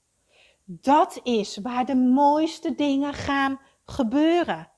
Dat 0.64 1.20
is 1.22 1.56
waar 1.56 1.84
de 1.84 1.96
mooiste 1.96 2.74
dingen 2.74 3.14
gaan 3.14 3.60
gebeuren. 3.84 4.70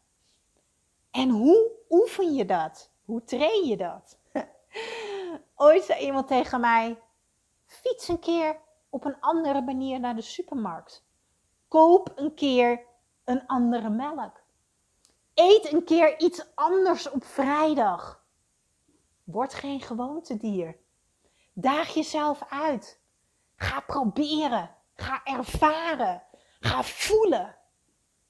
En 1.10 1.28
hoe 1.28 1.70
oefen 1.94 2.34
je 2.34 2.44
dat? 2.44 2.90
Hoe 3.04 3.24
train 3.24 3.66
je 3.66 3.76
dat? 3.76 4.18
Ooit 5.56 5.84
zei 5.84 6.04
iemand 6.04 6.26
tegen 6.26 6.60
mij: 6.60 7.02
fiets 7.66 8.08
een 8.08 8.18
keer 8.18 8.60
op 8.88 9.04
een 9.04 9.20
andere 9.20 9.60
manier 9.62 10.00
naar 10.00 10.14
de 10.14 10.22
supermarkt. 10.22 11.04
Koop 11.68 12.12
een 12.14 12.34
keer 12.34 12.86
een 13.24 13.46
andere 13.46 13.90
melk. 13.90 14.42
Eet 15.34 15.72
een 15.72 15.84
keer 15.84 16.20
iets 16.20 16.46
anders 16.54 17.10
op 17.10 17.24
vrijdag. 17.24 18.24
Word 19.24 19.54
geen 19.54 19.80
gewoontedier. 19.80 20.76
Daag 21.52 21.94
jezelf 21.94 22.42
uit. 22.48 23.00
Ga 23.56 23.80
proberen. 23.80 24.74
Ga 24.94 25.20
ervaren. 25.24 26.22
Ga 26.60 26.82
voelen. 26.82 27.56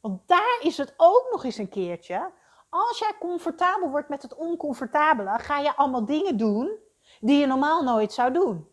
Want 0.01 0.29
daar 0.29 0.59
is 0.61 0.77
het 0.77 0.95
ook 0.97 1.29
nog 1.31 1.45
eens 1.45 1.59
een 1.59 1.69
keertje 1.69 2.33
als 2.75 2.99
jij 2.99 3.13
comfortabel 3.19 3.91
wordt 3.91 4.09
met 4.09 4.23
het 4.23 4.35
oncomfortabele, 4.35 5.39
ga 5.39 5.59
je 5.59 5.77
allemaal 5.77 6.05
dingen 6.05 6.37
doen 6.37 6.79
die 7.21 7.39
je 7.39 7.47
normaal 7.47 7.83
nooit 7.83 8.13
zou 8.13 8.33
doen. 8.33 8.69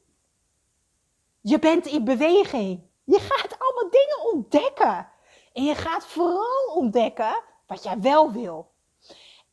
Je 1.41 1.59
bent 1.59 1.85
in 1.85 2.03
beweging. 2.03 2.81
Je 3.03 3.19
gaat 3.19 3.59
allemaal 3.59 3.89
dingen 3.91 4.33
ontdekken. 4.33 5.09
En 5.53 5.63
je 5.63 5.75
gaat 5.75 6.05
vooral 6.05 6.73
ontdekken 6.75 7.43
wat 7.67 7.83
jij 7.83 7.99
wel 7.99 8.31
wil. 8.31 8.71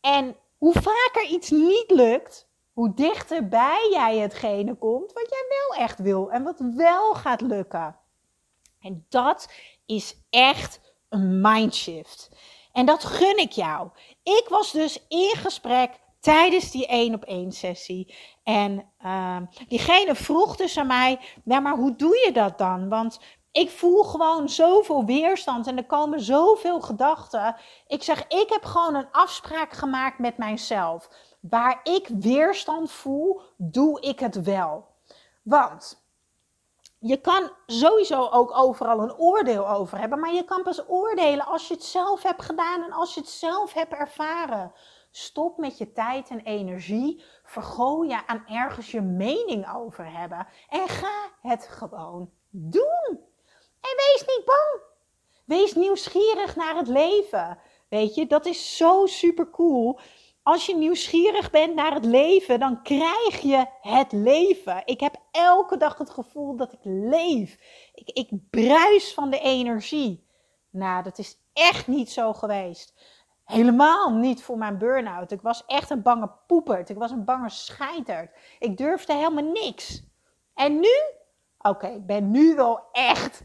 En 0.00 0.36
hoe 0.58 0.72
vaker 0.72 1.24
iets 1.24 1.50
niet 1.50 1.90
lukt, 1.90 2.48
hoe 2.72 2.94
dichterbij 2.94 3.88
jij 3.90 4.18
hetgene 4.18 4.74
komt 4.74 5.12
wat 5.12 5.26
jij 5.30 5.44
wel 5.48 5.84
echt 5.84 5.98
wil 5.98 6.30
en 6.30 6.42
wat 6.42 6.60
wel 6.76 7.14
gaat 7.14 7.40
lukken. 7.40 7.96
En 8.80 9.06
dat 9.08 9.52
is 9.86 10.16
echt 10.30 10.80
een 11.08 11.40
mindshift. 11.40 12.30
En 12.78 12.86
dat 12.86 13.04
gun 13.04 13.38
ik 13.38 13.52
jou. 13.52 13.88
Ik 14.22 14.46
was 14.48 14.72
dus 14.72 15.06
in 15.08 15.34
gesprek 15.36 16.00
tijdens 16.20 16.70
die 16.70 16.86
één 16.86 17.14
op 17.14 17.24
één 17.24 17.52
sessie. 17.52 18.14
En 18.42 18.90
uh, 19.04 19.36
diegene 19.68 20.14
vroeg 20.14 20.56
dus 20.56 20.78
aan 20.78 20.86
mij, 20.86 21.20
ja, 21.44 21.60
maar 21.60 21.76
hoe 21.76 21.96
doe 21.96 22.22
je 22.26 22.32
dat 22.32 22.58
dan? 22.58 22.88
Want 22.88 23.20
ik 23.52 23.70
voel 23.70 24.02
gewoon 24.02 24.48
zoveel 24.48 25.04
weerstand 25.04 25.66
en 25.66 25.76
er 25.76 25.86
komen 25.86 26.20
zoveel 26.20 26.80
gedachten. 26.80 27.56
Ik 27.86 28.02
zeg, 28.02 28.26
ik 28.26 28.48
heb 28.48 28.64
gewoon 28.64 28.94
een 28.94 29.10
afspraak 29.12 29.72
gemaakt 29.72 30.18
met 30.18 30.36
mijzelf. 30.36 31.08
Waar 31.40 31.80
ik 31.82 32.08
weerstand 32.08 32.90
voel, 32.90 33.40
doe 33.56 34.00
ik 34.00 34.20
het 34.20 34.42
wel. 34.42 34.86
Want 35.42 36.07
je 36.98 37.20
kan 37.20 37.50
sowieso 37.66 38.28
ook 38.28 38.56
overal 38.56 39.00
een 39.00 39.16
oordeel 39.16 39.68
over 39.68 39.98
hebben, 39.98 40.18
maar 40.18 40.32
je 40.32 40.44
kan 40.44 40.62
pas 40.62 40.88
oordelen 40.88 41.46
als 41.46 41.68
je 41.68 41.74
het 41.74 41.84
zelf 41.84 42.22
hebt 42.22 42.42
gedaan 42.42 42.82
en 42.84 42.92
als 42.92 43.14
je 43.14 43.20
het 43.20 43.28
zelf 43.28 43.72
hebt 43.72 43.92
ervaren. 43.92 44.72
Stop 45.10 45.58
met 45.58 45.78
je 45.78 45.92
tijd 45.92 46.28
en 46.28 46.40
energie, 46.40 47.24
vergooi 47.44 48.08
je 48.08 48.26
aan 48.26 48.46
ergens 48.46 48.90
je 48.90 49.00
mening 49.00 49.74
over 49.74 50.12
hebben 50.12 50.46
en 50.68 50.88
ga 50.88 51.30
het 51.40 51.68
gewoon 51.68 52.30
doen. 52.50 53.26
En 53.80 53.96
wees 53.96 54.24
niet 54.26 54.42
bang. 54.44 54.82
Wees 55.44 55.74
nieuwsgierig 55.74 56.56
naar 56.56 56.76
het 56.76 56.88
leven. 56.88 57.58
Weet 57.88 58.14
je, 58.14 58.26
dat 58.26 58.46
is 58.46 58.76
zo 58.76 59.06
super 59.06 59.50
cool 59.50 60.00
als 60.48 60.66
je 60.66 60.76
nieuwsgierig 60.76 61.50
bent 61.50 61.74
naar 61.74 61.94
het 61.94 62.04
leven, 62.04 62.60
dan 62.60 62.82
krijg 62.82 63.40
je 63.40 63.66
het 63.80 64.12
leven. 64.12 64.82
Ik 64.84 65.00
heb 65.00 65.16
elke 65.30 65.76
dag 65.76 65.98
het 65.98 66.10
gevoel 66.10 66.56
dat 66.56 66.72
ik 66.72 66.78
leef. 66.82 67.58
Ik, 67.94 68.08
ik 68.08 68.30
bruis 68.50 69.14
van 69.14 69.30
de 69.30 69.38
energie. 69.38 70.26
Nou, 70.70 71.02
dat 71.02 71.18
is 71.18 71.38
echt 71.52 71.86
niet 71.86 72.10
zo 72.10 72.32
geweest. 72.32 72.94
Helemaal 73.44 74.14
niet 74.14 74.42
voor 74.42 74.58
mijn 74.58 74.78
burn-out. 74.78 75.30
Ik 75.30 75.42
was 75.42 75.64
echt 75.66 75.90
een 75.90 76.02
bange 76.02 76.30
poepert. 76.46 76.88
Ik 76.88 76.98
was 76.98 77.10
een 77.10 77.24
bange 77.24 77.50
scheiterd. 77.50 78.30
Ik 78.58 78.76
durfde 78.76 79.12
helemaal 79.14 79.52
niks. 79.52 80.02
En 80.54 80.80
nu? 80.80 80.96
Oké, 81.58 81.86
ik 81.86 82.06
ben 82.06 82.30
nu 82.30 82.54
wel 82.54 82.80
echt. 82.92 83.42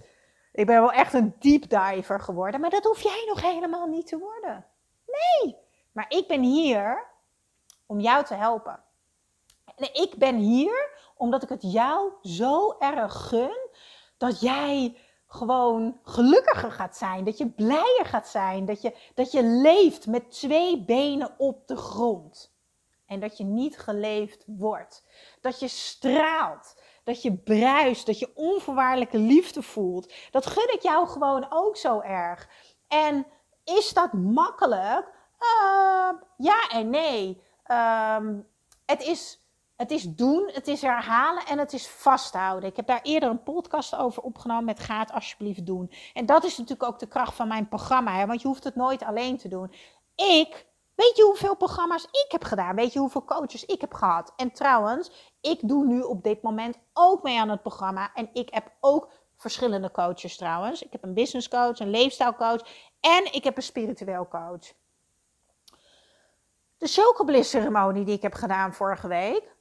Ik 0.51 0.65
ben 0.65 0.79
wel 0.79 0.91
echt 0.91 1.13
een 1.13 1.35
deep 1.39 1.69
diver 1.69 2.19
geworden. 2.19 2.61
Maar 2.61 2.69
dat 2.69 2.83
hoef 2.83 3.01
jij 3.01 3.23
nog 3.27 3.41
helemaal 3.41 3.87
niet 3.87 4.07
te 4.07 4.17
worden. 4.17 4.65
Maar 5.93 6.05
ik 6.09 6.27
ben 6.27 6.41
hier 6.41 7.05
om 7.85 7.99
jou 7.99 8.25
te 8.25 8.33
helpen. 8.33 8.83
En 9.75 9.93
ik 9.93 10.15
ben 10.17 10.35
hier 10.35 10.89
omdat 11.15 11.43
ik 11.43 11.49
het 11.49 11.71
jou 11.71 12.11
zo 12.21 12.75
erg 12.79 13.27
gun 13.27 13.69
dat 14.17 14.39
jij 14.39 14.97
gewoon 15.27 15.99
gelukkiger 16.03 16.71
gaat 16.71 16.97
zijn. 16.97 17.23
Dat 17.23 17.37
je 17.37 17.49
blijer 17.49 18.05
gaat 18.05 18.27
zijn. 18.27 18.65
Dat 18.65 18.81
je, 18.81 18.95
dat 19.13 19.31
je 19.31 19.43
leeft 19.43 20.07
met 20.07 20.31
twee 20.31 20.83
benen 20.85 21.33
op 21.37 21.67
de 21.67 21.75
grond. 21.75 22.55
En 23.05 23.19
dat 23.19 23.37
je 23.37 23.43
niet 23.43 23.77
geleefd 23.77 24.43
wordt. 24.47 25.05
Dat 25.41 25.59
je 25.59 25.67
straalt. 25.67 26.81
Dat 27.03 27.21
je 27.21 27.37
bruist. 27.37 28.05
Dat 28.05 28.19
je 28.19 28.31
onvoorwaardelijke 28.35 29.17
liefde 29.17 29.61
voelt. 29.61 30.13
Dat 30.31 30.45
gun 30.45 30.73
ik 30.73 30.81
jou 30.81 31.07
gewoon 31.07 31.45
ook 31.49 31.77
zo 31.77 31.99
erg. 31.99 32.49
En 32.87 33.25
is 33.63 33.93
dat 33.93 34.13
makkelijk? 34.13 35.11
Uh, 35.43 36.19
ja 36.37 36.69
en 36.69 36.89
nee. 36.89 37.41
Ehm, 37.63 38.39
het, 38.85 39.01
is, 39.01 39.39
het 39.75 39.91
is 39.91 40.03
doen, 40.03 40.49
het 40.53 40.67
is 40.67 40.81
herhalen 40.81 41.45
en 41.45 41.57
het 41.57 41.73
is 41.73 41.87
vasthouden. 41.87 42.69
Ik 42.69 42.75
heb 42.75 42.87
daar 42.87 43.01
eerder 43.01 43.29
een 43.29 43.43
podcast 43.43 43.95
over 43.95 44.23
opgenomen 44.23 44.65
met 44.65 44.79
Ga 44.79 45.07
alsjeblieft 45.13 45.65
doen. 45.65 45.91
En 46.13 46.25
dat 46.25 46.43
is 46.43 46.57
natuurlijk 46.57 46.89
ook 46.89 46.99
de 46.99 47.07
kracht 47.07 47.35
van 47.35 47.47
mijn 47.47 47.67
programma. 47.67 48.15
Hè? 48.15 48.25
Want 48.25 48.41
je 48.41 48.47
hoeft 48.47 48.63
het 48.63 48.75
nooit 48.75 49.03
alleen 49.03 49.37
te 49.37 49.47
doen. 49.47 49.73
Ik 50.15 50.71
Weet 50.95 51.17
je 51.17 51.23
hoeveel 51.23 51.55
programma's 51.55 52.03
ik 52.03 52.25
heb 52.27 52.43
gedaan? 52.43 52.75
Weet 52.75 52.93
je 52.93 52.99
hoeveel 52.99 53.25
coaches 53.25 53.65
ik 53.65 53.81
heb 53.81 53.93
gehad? 53.93 54.33
En 54.35 54.51
trouwens, 54.51 55.33
ik 55.41 55.59
doe 55.67 55.85
nu 55.85 56.01
op 56.01 56.23
dit 56.23 56.41
moment 56.41 56.77
ook 56.93 57.23
mee 57.23 57.39
aan 57.39 57.49
het 57.49 57.61
programma. 57.61 58.11
En 58.13 58.29
ik 58.33 58.53
heb 58.53 58.71
ook 58.79 59.11
verschillende 59.37 59.91
coaches 59.91 60.37
trouwens. 60.37 60.83
Ik 60.83 60.91
heb 60.91 61.03
een 61.03 61.13
business 61.13 61.47
coach, 61.47 61.79
een 61.79 61.89
leefstijlcoach 61.89 62.61
en 62.99 63.33
ik 63.33 63.43
heb 63.43 63.57
een 63.57 63.63
spiritueel 63.63 64.27
coach 64.27 64.73
de 66.83 66.89
chocobliss 66.89 67.49
ceremonie 67.49 68.05
die 68.05 68.15
ik 68.15 68.21
heb 68.21 68.33
gedaan 68.33 68.73
vorige 68.73 69.07
week. 69.07 69.55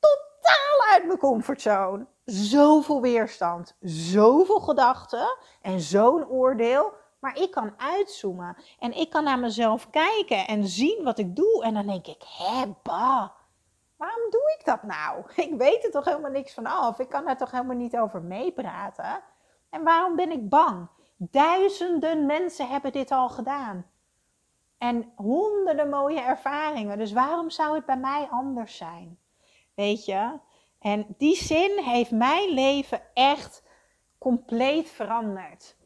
Totaal 0.00 0.92
uit 0.92 1.06
mijn 1.06 1.18
comfortzone. 1.18 2.06
Zoveel 2.24 3.00
weerstand, 3.00 3.76
zoveel 3.80 4.60
gedachten 4.60 5.38
en 5.62 5.80
zo'n 5.80 6.28
oordeel. 6.28 6.92
Maar 7.18 7.38
ik 7.38 7.50
kan 7.50 7.72
uitzoomen 7.76 8.56
en 8.78 8.92
ik 8.92 9.10
kan 9.10 9.24
naar 9.24 9.38
mezelf 9.38 9.90
kijken 9.90 10.46
en 10.46 10.66
zien 10.66 11.04
wat 11.04 11.18
ik 11.18 11.36
doe. 11.36 11.64
En 11.64 11.74
dan 11.74 11.86
denk 11.86 12.06
ik, 12.06 12.24
bah, 12.82 13.28
Waarom 13.96 14.30
doe 14.30 14.56
ik 14.58 14.64
dat 14.64 14.82
nou? 14.82 15.24
Ik 15.46 15.54
weet 15.58 15.84
er 15.84 15.90
toch 15.90 16.04
helemaal 16.04 16.30
niks 16.30 16.54
van 16.54 16.66
af. 16.66 16.98
Ik 16.98 17.08
kan 17.08 17.24
daar 17.24 17.36
toch 17.36 17.50
helemaal 17.50 17.76
niet 17.76 17.96
over 17.96 18.22
meepraten. 18.22 19.22
En 19.70 19.82
waarom 19.84 20.16
ben 20.16 20.30
ik 20.30 20.48
bang? 20.48 20.88
Duizenden 21.16 22.26
mensen 22.26 22.68
hebben 22.68 22.92
dit 22.92 23.10
al 23.10 23.28
gedaan. 23.28 23.86
En 24.78 25.12
honderden 25.16 25.88
mooie 25.88 26.20
ervaringen. 26.20 26.98
Dus 26.98 27.12
waarom 27.12 27.50
zou 27.50 27.74
het 27.74 27.86
bij 27.86 27.96
mij 27.96 28.26
anders 28.30 28.76
zijn? 28.76 29.18
Weet 29.74 30.04
je? 30.04 30.38
En 30.78 31.14
die 31.18 31.36
zin 31.36 31.78
heeft 31.84 32.10
mijn 32.10 32.50
leven 32.50 33.00
echt 33.14 33.62
compleet 34.18 34.90
veranderd. 34.90 35.76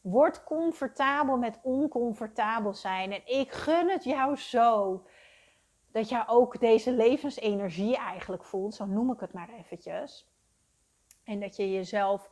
Word 0.00 0.44
comfortabel 0.44 1.36
met 1.36 1.60
oncomfortabel 1.62 2.74
zijn. 2.74 3.12
En 3.12 3.22
ik 3.24 3.52
gun 3.52 3.88
het 3.88 4.04
jou 4.04 4.36
zo 4.36 5.02
dat 5.92 6.08
jij 6.08 6.28
ook 6.28 6.60
deze 6.60 6.92
levensenergie 6.92 7.96
eigenlijk 7.96 8.44
voelt. 8.44 8.74
Zo 8.74 8.84
noem 8.84 9.12
ik 9.12 9.20
het 9.20 9.32
maar 9.32 9.48
eventjes. 9.58 10.26
En 11.24 11.40
dat 11.40 11.56
je 11.56 11.72
jezelf 11.72 12.30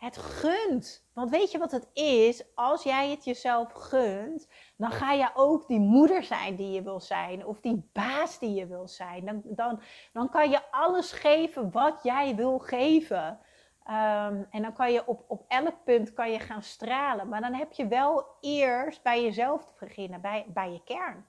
het 0.00 0.16
gunt. 0.16 1.08
Want 1.12 1.30
weet 1.30 1.50
je 1.50 1.58
wat 1.58 1.70
het 1.70 1.88
is? 1.92 2.54
Als 2.54 2.82
jij 2.82 3.10
het 3.10 3.24
jezelf 3.24 3.72
gunt, 3.72 4.48
dan 4.76 4.90
ga 4.90 5.12
je 5.12 5.30
ook 5.34 5.66
die 5.66 5.78
moeder 5.78 6.22
zijn 6.22 6.56
die 6.56 6.70
je 6.70 6.82
wil 6.82 7.00
zijn. 7.00 7.46
Of 7.46 7.60
die 7.60 7.88
baas 7.92 8.38
die 8.38 8.54
je 8.54 8.66
wil 8.66 8.88
zijn. 8.88 9.24
Dan, 9.24 9.42
dan, 9.44 9.80
dan 10.12 10.28
kan 10.28 10.50
je 10.50 10.70
alles 10.70 11.12
geven 11.12 11.70
wat 11.70 12.02
jij 12.02 12.34
wil 12.36 12.58
geven. 12.58 13.38
Ehm, 13.84 14.42
en 14.50 14.62
dan 14.62 14.72
kan 14.72 14.92
je 14.92 15.06
op, 15.06 15.24
op 15.28 15.44
elk 15.48 15.84
punt 15.84 16.12
kan 16.12 16.30
je 16.30 16.38
gaan 16.38 16.62
stralen. 16.62 17.28
Maar 17.28 17.40
dan 17.40 17.54
heb 17.54 17.72
je 17.72 17.88
wel 17.88 18.26
eerst 18.40 19.02
bij 19.02 19.22
jezelf 19.22 19.64
te 19.64 19.72
beginnen, 19.78 20.20
bij, 20.20 20.46
bij 20.48 20.72
je 20.72 20.84
kern. 20.84 21.26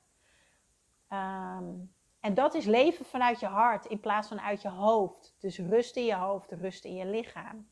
Ehm, 1.08 1.74
en 2.20 2.34
dat 2.34 2.54
is 2.54 2.66
leven 2.66 3.06
vanuit 3.06 3.40
je 3.40 3.46
hart 3.46 3.86
in 3.86 4.00
plaats 4.00 4.28
van 4.28 4.42
uit 4.42 4.62
je 4.62 4.70
hoofd. 4.70 5.36
Dus 5.40 5.58
rust 5.58 5.96
in 5.96 6.06
je 6.06 6.16
hoofd, 6.16 6.52
rust 6.52 6.86
in 6.86 6.96
je 6.96 7.06
lichaam. 7.06 7.68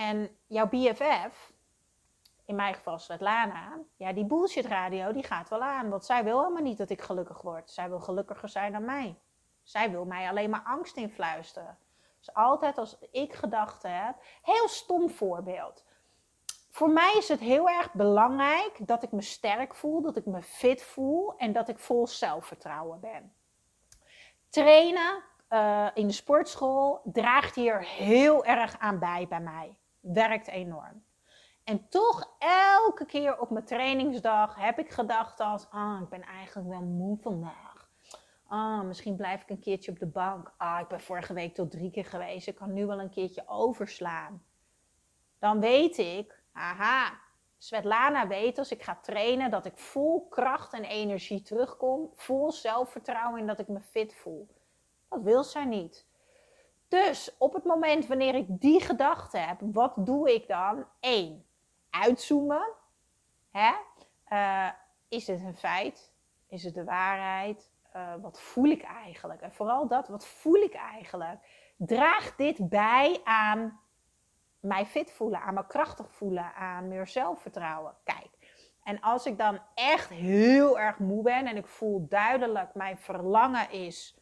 En 0.00 0.36
jouw 0.46 0.68
BFF, 0.68 1.52
in 2.44 2.54
mijn 2.54 2.74
geval 2.74 2.98
Svetlana, 2.98 3.78
ja, 3.96 4.12
die 4.12 4.24
bullshit 4.24 4.66
radio, 4.66 5.12
die 5.12 5.22
gaat 5.22 5.48
wel 5.48 5.62
aan. 5.62 5.88
Want 5.88 6.04
zij 6.04 6.24
wil 6.24 6.38
helemaal 6.42 6.62
niet 6.62 6.78
dat 6.78 6.90
ik 6.90 7.00
gelukkig 7.00 7.42
word. 7.42 7.70
Zij 7.70 7.88
wil 7.88 8.00
gelukkiger 8.00 8.48
zijn 8.48 8.72
dan 8.72 8.84
mij. 8.84 9.18
Zij 9.62 9.90
wil 9.90 10.04
mij 10.04 10.28
alleen 10.28 10.50
maar 10.50 10.62
angst 10.64 10.96
influisteren. 10.96 11.78
Dus 12.18 12.34
altijd 12.34 12.78
als 12.78 12.98
ik 13.10 13.32
gedachten 13.32 14.04
heb, 14.04 14.14
heel 14.42 14.68
stom 14.68 15.10
voorbeeld. 15.10 15.84
Voor 16.70 16.90
mij 16.90 17.14
is 17.16 17.28
het 17.28 17.40
heel 17.40 17.68
erg 17.68 17.92
belangrijk 17.92 18.76
dat 18.80 19.02
ik 19.02 19.12
me 19.12 19.22
sterk 19.22 19.74
voel, 19.74 20.02
dat 20.02 20.16
ik 20.16 20.26
me 20.26 20.42
fit 20.42 20.82
voel 20.82 21.36
en 21.36 21.52
dat 21.52 21.68
ik 21.68 21.78
vol 21.78 22.06
zelfvertrouwen 22.06 23.00
ben. 23.00 23.34
Trainen 24.48 25.22
uh, 25.50 25.86
in 25.94 26.06
de 26.06 26.12
sportschool 26.12 27.00
draagt 27.04 27.54
hier 27.54 27.84
heel 27.84 28.44
erg 28.44 28.78
aan 28.78 28.98
bij 28.98 29.26
bij 29.28 29.40
mij. 29.40 29.78
Werkt 30.00 30.48
enorm. 30.48 31.04
En 31.64 31.88
toch 31.88 32.36
elke 32.38 33.06
keer 33.06 33.40
op 33.40 33.50
mijn 33.50 33.64
trainingsdag 33.64 34.54
heb 34.54 34.78
ik 34.78 34.90
gedacht 34.90 35.40
als, 35.40 35.70
ah, 35.70 36.00
ik 36.02 36.08
ben 36.08 36.22
eigenlijk 36.22 36.68
wel 36.68 36.82
moe 36.82 37.18
vandaag. 37.18 37.88
Ah, 38.46 38.80
misschien 38.80 39.16
blijf 39.16 39.42
ik 39.42 39.50
een 39.50 39.60
keertje 39.60 39.90
op 39.90 39.98
de 39.98 40.06
bank. 40.06 40.52
Ah, 40.56 40.80
ik 40.80 40.88
ben 40.88 41.00
vorige 41.00 41.32
week 41.32 41.54
tot 41.54 41.70
drie 41.70 41.90
keer 41.90 42.04
geweest. 42.04 42.48
Ik 42.48 42.54
kan 42.54 42.72
nu 42.72 42.86
wel 42.86 43.00
een 43.00 43.10
keertje 43.10 43.42
overslaan. 43.46 44.42
Dan 45.38 45.60
weet 45.60 45.98
ik, 45.98 46.42
aha, 46.52 47.20
Svetlana 47.58 48.26
weet 48.26 48.58
als 48.58 48.70
ik 48.70 48.82
ga 48.82 48.98
trainen 49.02 49.50
dat 49.50 49.66
ik 49.66 49.78
vol 49.78 50.28
kracht 50.28 50.72
en 50.72 50.84
energie 50.84 51.42
terugkom. 51.42 52.10
Vol 52.14 52.52
zelfvertrouwen 52.52 53.40
en 53.40 53.46
dat 53.46 53.58
ik 53.58 53.68
me 53.68 53.80
fit 53.80 54.14
voel. 54.14 54.48
Dat 55.08 55.22
wil 55.22 55.44
zij 55.44 55.64
niet. 55.64 56.06
Dus 56.90 57.36
op 57.38 57.52
het 57.52 57.64
moment 57.64 58.06
wanneer 58.06 58.34
ik 58.34 58.46
die 58.48 58.80
gedachte 58.80 59.38
heb, 59.38 59.60
wat 59.60 59.92
doe 59.96 60.34
ik 60.34 60.48
dan? 60.48 60.84
Eén, 61.00 61.46
uitzoomen. 61.90 62.72
Hè? 63.50 63.72
Uh, 64.32 64.70
is 65.08 65.26
het 65.26 65.40
een 65.40 65.56
feit? 65.56 66.12
Is 66.48 66.64
het 66.64 66.74
de 66.74 66.84
waarheid? 66.84 67.70
Uh, 67.96 68.14
wat 68.20 68.40
voel 68.40 68.64
ik 68.64 68.82
eigenlijk? 68.82 69.40
En 69.40 69.52
vooral 69.52 69.88
dat, 69.88 70.08
wat 70.08 70.26
voel 70.26 70.54
ik 70.54 70.74
eigenlijk? 70.74 71.72
Draagt 71.76 72.38
dit 72.38 72.68
bij 72.68 73.20
aan 73.24 73.80
mij 74.60 74.86
fit 74.86 75.12
voelen, 75.12 75.40
aan 75.40 75.54
me 75.54 75.66
krachtig 75.66 76.12
voelen, 76.12 76.54
aan 76.54 76.88
meer 76.88 77.06
zelfvertrouwen? 77.06 77.94
Kijk, 78.04 78.30
en 78.82 79.00
als 79.00 79.26
ik 79.26 79.38
dan 79.38 79.58
echt 79.74 80.08
heel 80.08 80.78
erg 80.78 80.98
moe 80.98 81.22
ben 81.22 81.46
en 81.46 81.56
ik 81.56 81.66
voel 81.66 82.06
duidelijk 82.08 82.74
mijn 82.74 82.98
verlangen 82.98 83.70
is 83.70 84.19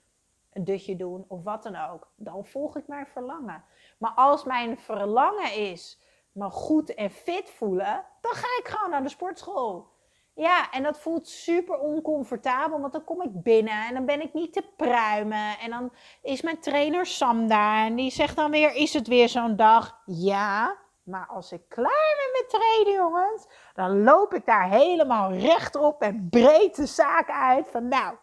een 0.59 0.65
dutje 0.65 0.97
doen 0.97 1.25
of 1.29 1.43
wat 1.43 1.63
dan 1.63 1.77
ook, 1.77 2.11
dan 2.17 2.47
volg 2.47 2.77
ik 2.77 2.87
mijn 2.87 3.07
verlangen. 3.07 3.65
Maar 3.99 4.13
als 4.15 4.45
mijn 4.45 4.79
verlangen 4.79 5.55
is 5.55 6.01
me 6.33 6.51
goed 6.51 6.95
en 6.95 7.11
fit 7.11 7.51
voelen, 7.51 8.05
dan 8.21 8.33
ga 8.33 8.47
ik 8.59 8.69
gewoon 8.69 8.91
naar 8.91 9.03
de 9.03 9.09
sportschool. 9.09 9.97
Ja, 10.35 10.71
en 10.71 10.83
dat 10.83 10.99
voelt 10.99 11.29
super 11.29 11.79
oncomfortabel, 11.79 12.81
want 12.81 12.93
dan 12.93 13.05
kom 13.05 13.23
ik 13.23 13.43
binnen 13.43 13.87
en 13.87 13.95
dan 13.95 14.05
ben 14.05 14.21
ik 14.21 14.35
niet 14.35 14.53
te 14.53 14.65
pruimen. 14.77 15.59
En 15.59 15.71
dan 15.71 15.93
is 16.23 16.43
mijn 16.43 16.61
trainer 16.61 17.07
Sam 17.07 17.49
daar 17.49 17.87
en 17.87 17.95
die 17.95 18.11
zegt 18.11 18.37
dan 18.37 18.51
weer, 18.51 18.75
is 18.75 18.95
het 18.95 19.07
weer 19.07 19.29
zo'n 19.29 19.57
dag? 19.57 20.03
Ja, 20.05 20.77
maar 21.03 21.27
als 21.27 21.53
ik 21.53 21.63
klaar 21.69 22.15
ben 22.17 22.41
met 22.41 22.51
trainen, 22.51 22.93
jongens, 22.93 23.47
dan 23.75 24.03
loop 24.03 24.35
ik 24.35 24.47
daar 24.47 24.71
helemaal 24.71 25.33
rechtop 25.33 26.03
en 26.03 26.29
breed 26.31 26.77
de 26.77 26.87
zaak 26.87 27.31
uit 27.31 27.69
van, 27.69 27.89
nou, 27.89 28.17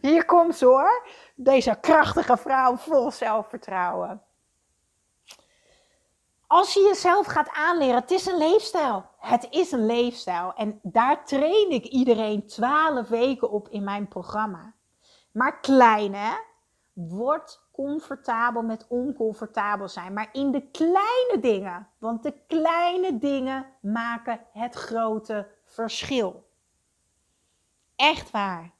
hier 0.00 0.24
komt 0.24 0.56
ze 0.56 0.64
hoor. 0.64 1.06
Deze 1.34 1.78
krachtige 1.80 2.36
vrouw 2.36 2.76
vol 2.76 3.10
zelfvertrouwen. 3.10 4.22
Als 6.46 6.74
je 6.74 6.80
jezelf 6.80 7.26
gaat 7.26 7.50
aanleren, 7.50 7.94
het 7.94 8.10
is 8.10 8.26
een 8.26 8.38
leefstijl. 8.38 9.04
Het 9.18 9.46
is 9.50 9.72
een 9.72 9.86
leefstijl. 9.86 10.54
En 10.54 10.78
daar 10.82 11.24
train 11.24 11.70
ik 11.70 11.84
iedereen 11.84 12.46
12 12.46 13.08
weken 13.08 13.50
op 13.50 13.68
in 13.68 13.84
mijn 13.84 14.08
programma. 14.08 14.74
Maar 15.32 15.60
klein 15.60 16.14
hè. 16.14 16.34
Word 16.92 17.62
comfortabel 17.72 18.62
met 18.62 18.86
oncomfortabel 18.88 19.88
zijn. 19.88 20.12
Maar 20.12 20.28
in 20.32 20.50
de 20.50 20.70
kleine 20.70 21.36
dingen. 21.40 21.88
Want 21.98 22.22
de 22.22 22.34
kleine 22.46 23.18
dingen 23.18 23.66
maken 23.80 24.40
het 24.52 24.74
grote 24.74 25.48
verschil. 25.64 26.48
Echt 27.96 28.30
waar. 28.30 28.72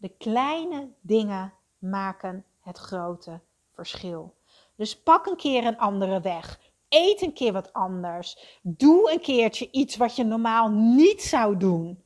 De 0.00 0.08
kleine 0.08 0.88
dingen 1.00 1.52
maken 1.78 2.44
het 2.60 2.78
grote 2.78 3.40
verschil. 3.72 4.34
Dus 4.76 5.02
pak 5.02 5.26
een 5.26 5.36
keer 5.36 5.66
een 5.66 5.78
andere 5.78 6.20
weg. 6.20 6.60
Eet 6.88 7.22
een 7.22 7.32
keer 7.32 7.52
wat 7.52 7.72
anders. 7.72 8.58
Doe 8.62 9.12
een 9.12 9.20
keertje 9.20 9.70
iets 9.70 9.96
wat 9.96 10.16
je 10.16 10.24
normaal 10.24 10.68
niet 10.70 11.22
zou 11.22 11.56
doen. 11.56 12.02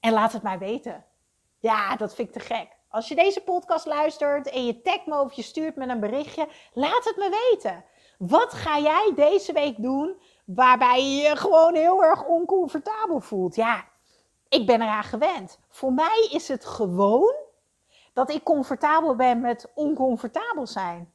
En 0.00 0.12
laat 0.12 0.32
het 0.32 0.42
mij 0.42 0.58
weten. 0.58 1.04
Ja, 1.58 1.96
dat 1.96 2.14
vind 2.14 2.28
ik 2.28 2.34
te 2.34 2.40
gek. 2.40 2.68
Als 2.88 3.08
je 3.08 3.14
deze 3.14 3.40
podcast 3.40 3.86
luistert 3.86 4.50
en 4.50 4.66
je 4.66 4.80
tagt 4.80 5.06
me 5.06 5.20
of 5.20 5.32
je 5.32 5.42
stuurt 5.42 5.76
me 5.76 5.86
een 5.86 6.00
berichtje, 6.00 6.48
laat 6.72 7.04
het 7.04 7.16
me 7.16 7.48
weten. 7.50 7.84
Wat 8.18 8.52
ga 8.52 8.78
jij 8.78 9.12
deze 9.14 9.52
week 9.52 9.82
doen 9.82 10.16
waarbij 10.44 11.04
je 11.04 11.22
je 11.22 11.36
gewoon 11.36 11.74
heel 11.74 12.04
erg 12.04 12.24
oncomfortabel 12.24 13.20
voelt? 13.20 13.54
Ja, 13.54 13.88
ik 14.52 14.66
ben 14.66 14.82
eraan 14.82 15.04
gewend. 15.04 15.58
Voor 15.68 15.92
mij 15.92 16.28
is 16.30 16.48
het 16.48 16.64
gewoon 16.64 17.34
dat 18.12 18.30
ik 18.30 18.42
comfortabel 18.42 19.14
ben 19.16 19.40
met 19.40 19.70
oncomfortabel 19.74 20.66
zijn. 20.66 21.12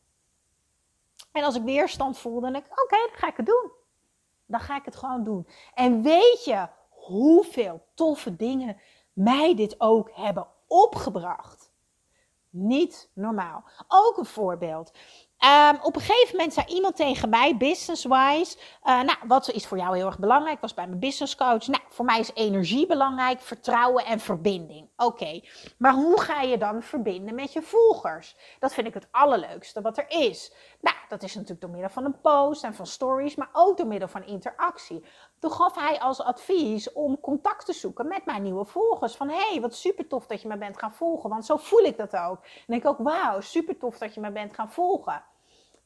En 1.32 1.43
als 1.43 1.56
ik 1.56 1.63
weerstand 1.63 2.17
voel, 2.17 2.39
dan 2.41 2.52
denk 2.52 2.65
ik: 2.65 2.82
oké, 2.84 2.97
dan 2.97 3.17
ga 3.17 3.28
ik 3.28 3.38
het 3.38 3.45
doen. 3.45 3.71
Dan 4.45 4.60
ga 4.60 4.76
ik 4.76 4.86
het 4.86 4.95
gewoon 4.95 5.23
doen. 5.23 5.47
En 5.73 6.02
weet 6.02 6.43
je 6.45 6.67
hoeveel 6.89 7.82
toffe 7.93 8.36
dingen 8.36 8.78
mij 9.13 9.56
dit 9.56 9.76
ook 9.82 10.12
hebben 10.13 10.47
opgebracht? 10.67 11.71
Niet 12.50 13.10
normaal. 13.13 13.63
Ook 13.88 14.17
een 14.17 14.26
voorbeeld. 14.26 14.91
Um, 15.45 15.80
op 15.82 15.95
een 15.95 16.02
gegeven 16.02 16.36
moment 16.36 16.54
zei 16.54 16.65
iemand 16.67 16.95
tegen 16.95 17.30
mij, 17.30 17.58
business-wise, 17.58 18.58
uh, 18.84 19.02
nou, 19.02 19.17
wat 19.28 19.52
is 19.52 19.67
voor 19.67 19.78
jou 19.78 19.97
heel 19.97 20.06
erg 20.06 20.19
belangrijk? 20.19 20.62
was 20.62 20.73
bij 20.73 20.88
mijn 20.88 21.00
business 21.00 21.36
coach. 21.36 21.67
Nou, 21.67 21.84
voor 21.89 22.06
mij 22.06 22.19
is 22.19 22.32
energie 22.34 22.88
belangrijk, 22.88 23.41
vertrouwen 23.41 24.06
en 24.06 24.19
verbinding. 24.19 24.89
Oké, 24.95 25.41
maar 25.78 25.93
hoe 25.93 26.21
ga 26.21 26.41
je 26.41 26.58
dan 26.58 26.84
verbinden 26.84 27.36
met 27.36 27.54
je 27.54 27.62
volgers? 27.62 28.36
Dat 28.60 28.73
vind 28.73 28.88
ik 28.88 28.93
het 28.93 29.08
allerleukste 29.12 29.82
wat 29.82 29.97
er 29.97 30.06
is. 30.08 30.54
Nou, 30.82 30.95
dat 31.08 31.23
is 31.23 31.34
natuurlijk 31.34 31.62
door 31.62 31.69
middel 31.69 31.89
van 31.89 32.06
een 32.06 32.21
post 32.21 32.63
en 32.63 32.76
van 32.76 32.88
stories, 32.88 33.36
maar 33.36 33.50
ook 33.54 33.78
door 33.78 33.88
middel 33.88 34.08
van 34.08 34.26
interactie. 34.26 35.04
Toen 35.39 35.52
gaf 35.52 35.76
hij 35.76 36.00
als 36.00 36.21
advies 36.21 36.93
om 36.93 37.19
contact 37.19 37.65
te 37.65 37.73
zoeken 37.73 38.08
met 38.08 38.26
mijn 38.26 38.43
nieuwe 38.43 38.65
volgers. 38.65 39.15
Van 39.15 39.30
hé, 39.30 39.50
hey, 39.50 39.62
wat 39.62 39.76
super 39.76 40.08
tof 40.08 40.28
dat 40.28 40.41
je 40.41 40.47
me 40.47 40.58
bent 40.58 40.78
gaan 40.78 40.93
volgen, 40.93 41.30
want 41.30 41.45
zo 41.45 41.58
voel 41.58 41.84
ik 41.84 41.97
dat 41.97 42.15
ook. 42.15 42.43
En 42.43 42.63
denk 42.65 42.84
ik 42.84 42.89
ook, 42.89 42.97
wauw, 42.97 43.41
super 43.41 43.78
tof 43.78 43.97
dat 43.97 44.13
je 44.13 44.19
me 44.19 44.32
bent 44.32 44.54
gaan 44.54 44.71
volgen. 44.71 45.23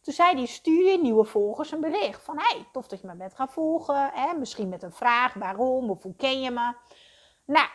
Toen 0.02 0.14
zei 0.14 0.36
hij, 0.36 0.46
stuur 0.46 0.92
je 0.92 1.02
nieuwe 1.02 1.26
volgers 1.26 1.72
een 1.72 1.82
bericht. 1.82 2.24
Van, 2.24 2.40
hey, 2.40 2.68
tof 2.72 2.88
dat 2.88 3.02
je 3.02 3.08
me 3.08 3.16
bent 3.16 3.36
gaan 3.36 3.50
volgen. 3.50 4.12
Hè? 4.14 4.34
Misschien 4.38 4.70
met 4.70 4.84
een 4.84 4.94
vraag, 4.94 5.34
waarom 5.34 5.90
of 5.90 6.04
hoe 6.04 6.16
ken 6.16 6.42
je 6.42 6.52
me. 6.52 6.74
Nou, 7.46 7.68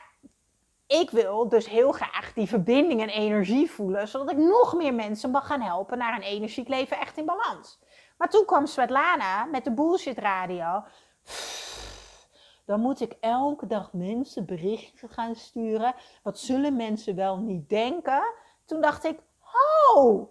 ik 0.87 1.11
wil 1.11 1.49
dus 1.49 1.69
heel 1.69 1.93
graag 1.93 2.33
die 2.33 2.49
verbinding 2.49 3.01
en 3.01 3.09
energie 3.09 3.71
voelen, 3.71 4.09
zodat 4.09 4.31
ik 4.31 4.37
nog 4.37 4.75
meer 4.75 4.95
mensen 4.95 5.31
mag 5.31 5.47
gaan 5.47 5.61
helpen 5.61 5.99
naar 5.99 6.17
een 6.17 6.23
energiek 6.23 6.69
leven 6.69 6.99
echt 7.01 7.17
in 7.17 7.25
balans. 7.25 7.79
Maar 8.17 8.31
toen 8.31 8.45
kwam 8.45 8.67
Svetlana 8.67 9.45
met 9.45 9.65
de 9.65 9.73
bullshit 9.73 10.19
radio. 10.19 10.85
Dan 12.67 12.81
moet 12.81 13.01
ik 13.01 13.17
elke 13.21 13.67
dag 13.67 13.93
mensen 13.93 14.47
berichten 14.47 15.09
gaan 15.09 15.35
sturen. 15.35 15.95
Wat 16.23 16.39
zullen 16.39 16.77
mensen 16.77 17.17
wel 17.17 17.37
niet 17.37 17.69
denken? 17.69 18.23
Toen 18.65 18.81
dacht 18.81 19.05
ik, 19.05 19.19
oh, 19.95 20.29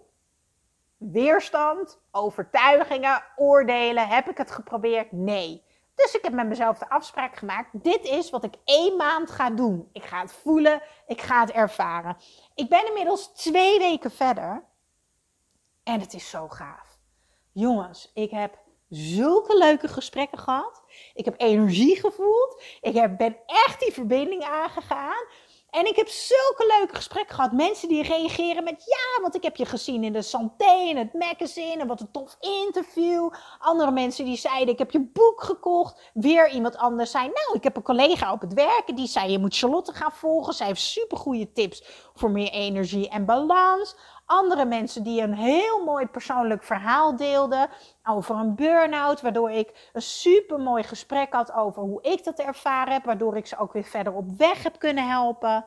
weerstand, 0.96 2.00
overtuigingen, 2.10 3.22
oordelen. 3.36 4.08
Heb 4.08 4.28
ik 4.28 4.36
het 4.36 4.50
geprobeerd? 4.50 5.12
Nee. 5.12 5.64
Dus 5.94 6.14
ik 6.14 6.22
heb 6.22 6.32
met 6.32 6.46
mezelf 6.46 6.78
de 6.78 6.88
afspraak 6.88 7.36
gemaakt. 7.36 7.68
Dit 7.72 8.04
is 8.04 8.30
wat 8.30 8.44
ik 8.44 8.54
één 8.64 8.96
maand 8.96 9.30
ga 9.30 9.50
doen. 9.50 9.88
Ik 9.92 10.04
ga 10.04 10.20
het 10.20 10.32
voelen. 10.32 10.82
Ik 11.06 11.20
ga 11.20 11.40
het 11.40 11.50
ervaren. 11.50 12.16
Ik 12.54 12.68
ben 12.68 12.86
inmiddels 12.86 13.32
twee 13.32 13.78
weken 13.78 14.10
verder. 14.10 14.64
En 15.82 16.00
het 16.00 16.14
is 16.14 16.30
zo 16.30 16.48
gaaf. 16.48 16.98
Jongens, 17.52 18.10
ik 18.14 18.30
heb 18.30 18.58
zulke 18.88 19.56
leuke 19.56 19.88
gesprekken 19.88 20.38
gehad. 20.38 20.82
Ik 21.14 21.24
heb 21.24 21.34
energie 21.36 22.00
gevoeld. 22.00 22.62
Ik 22.80 22.94
heb, 22.94 23.16
ben 23.16 23.36
echt 23.46 23.80
die 23.80 23.92
verbinding 23.92 24.42
aangegaan. 24.42 25.24
En 25.70 25.86
ik 25.86 25.96
heb 25.96 26.08
zulke 26.08 26.74
leuke 26.78 26.94
gesprekken 26.94 27.34
gehad. 27.34 27.52
Mensen 27.52 27.88
die 27.88 28.02
reageren 28.02 28.64
met 28.64 28.84
ja, 28.84 29.22
want 29.22 29.34
ik 29.34 29.42
heb 29.42 29.56
je 29.56 29.66
gezien 29.66 30.04
in 30.04 30.12
de 30.12 30.22
Santé, 30.22 30.72
in 30.88 30.96
het 30.96 31.12
magazine. 31.12 31.80
En 31.80 31.86
wat 31.86 32.00
een 32.00 32.10
tof 32.10 32.36
interview. 32.40 33.30
Andere 33.58 33.90
mensen 33.90 34.24
die 34.24 34.36
zeiden 34.36 34.68
ik 34.68 34.78
heb 34.78 34.90
je 34.90 35.10
boek 35.12 35.42
gekocht. 35.42 36.10
Weer 36.14 36.50
iemand 36.50 36.76
anders 36.76 37.10
zei 37.10 37.24
nou, 37.24 37.56
ik 37.56 37.62
heb 37.62 37.76
een 37.76 37.82
collega 37.82 38.32
op 38.32 38.40
het 38.40 38.54
werken. 38.54 38.94
Die 38.94 39.06
zei 39.06 39.30
je 39.30 39.38
moet 39.38 39.56
Charlotte 39.56 39.92
gaan 39.92 40.12
volgen. 40.12 40.54
Zij 40.54 40.66
heeft 40.66 40.80
super 40.80 41.16
goede 41.16 41.52
tips 41.52 41.82
voor 42.14 42.30
meer 42.30 42.50
energie 42.50 43.08
en 43.08 43.24
balans. 43.24 43.96
Andere 44.26 44.64
mensen 44.64 45.02
die 45.02 45.22
een 45.22 45.34
heel 45.34 45.84
mooi 45.84 46.06
persoonlijk 46.06 46.62
verhaal 46.62 47.16
deelden 47.16 47.68
over 48.04 48.36
een 48.36 48.54
burn-out, 48.54 49.20
waardoor 49.20 49.50
ik 49.50 49.90
een 49.92 50.02
super 50.02 50.58
mooi 50.58 50.82
gesprek 50.82 51.32
had 51.32 51.52
over 51.52 51.82
hoe 51.82 52.02
ik 52.02 52.24
dat 52.24 52.38
ervaren 52.38 52.92
heb, 52.92 53.04
waardoor 53.04 53.36
ik 53.36 53.46
ze 53.46 53.58
ook 53.58 53.72
weer 53.72 53.84
verder 53.84 54.12
op 54.12 54.30
weg 54.36 54.62
heb 54.62 54.78
kunnen 54.78 55.08
helpen. 55.08 55.66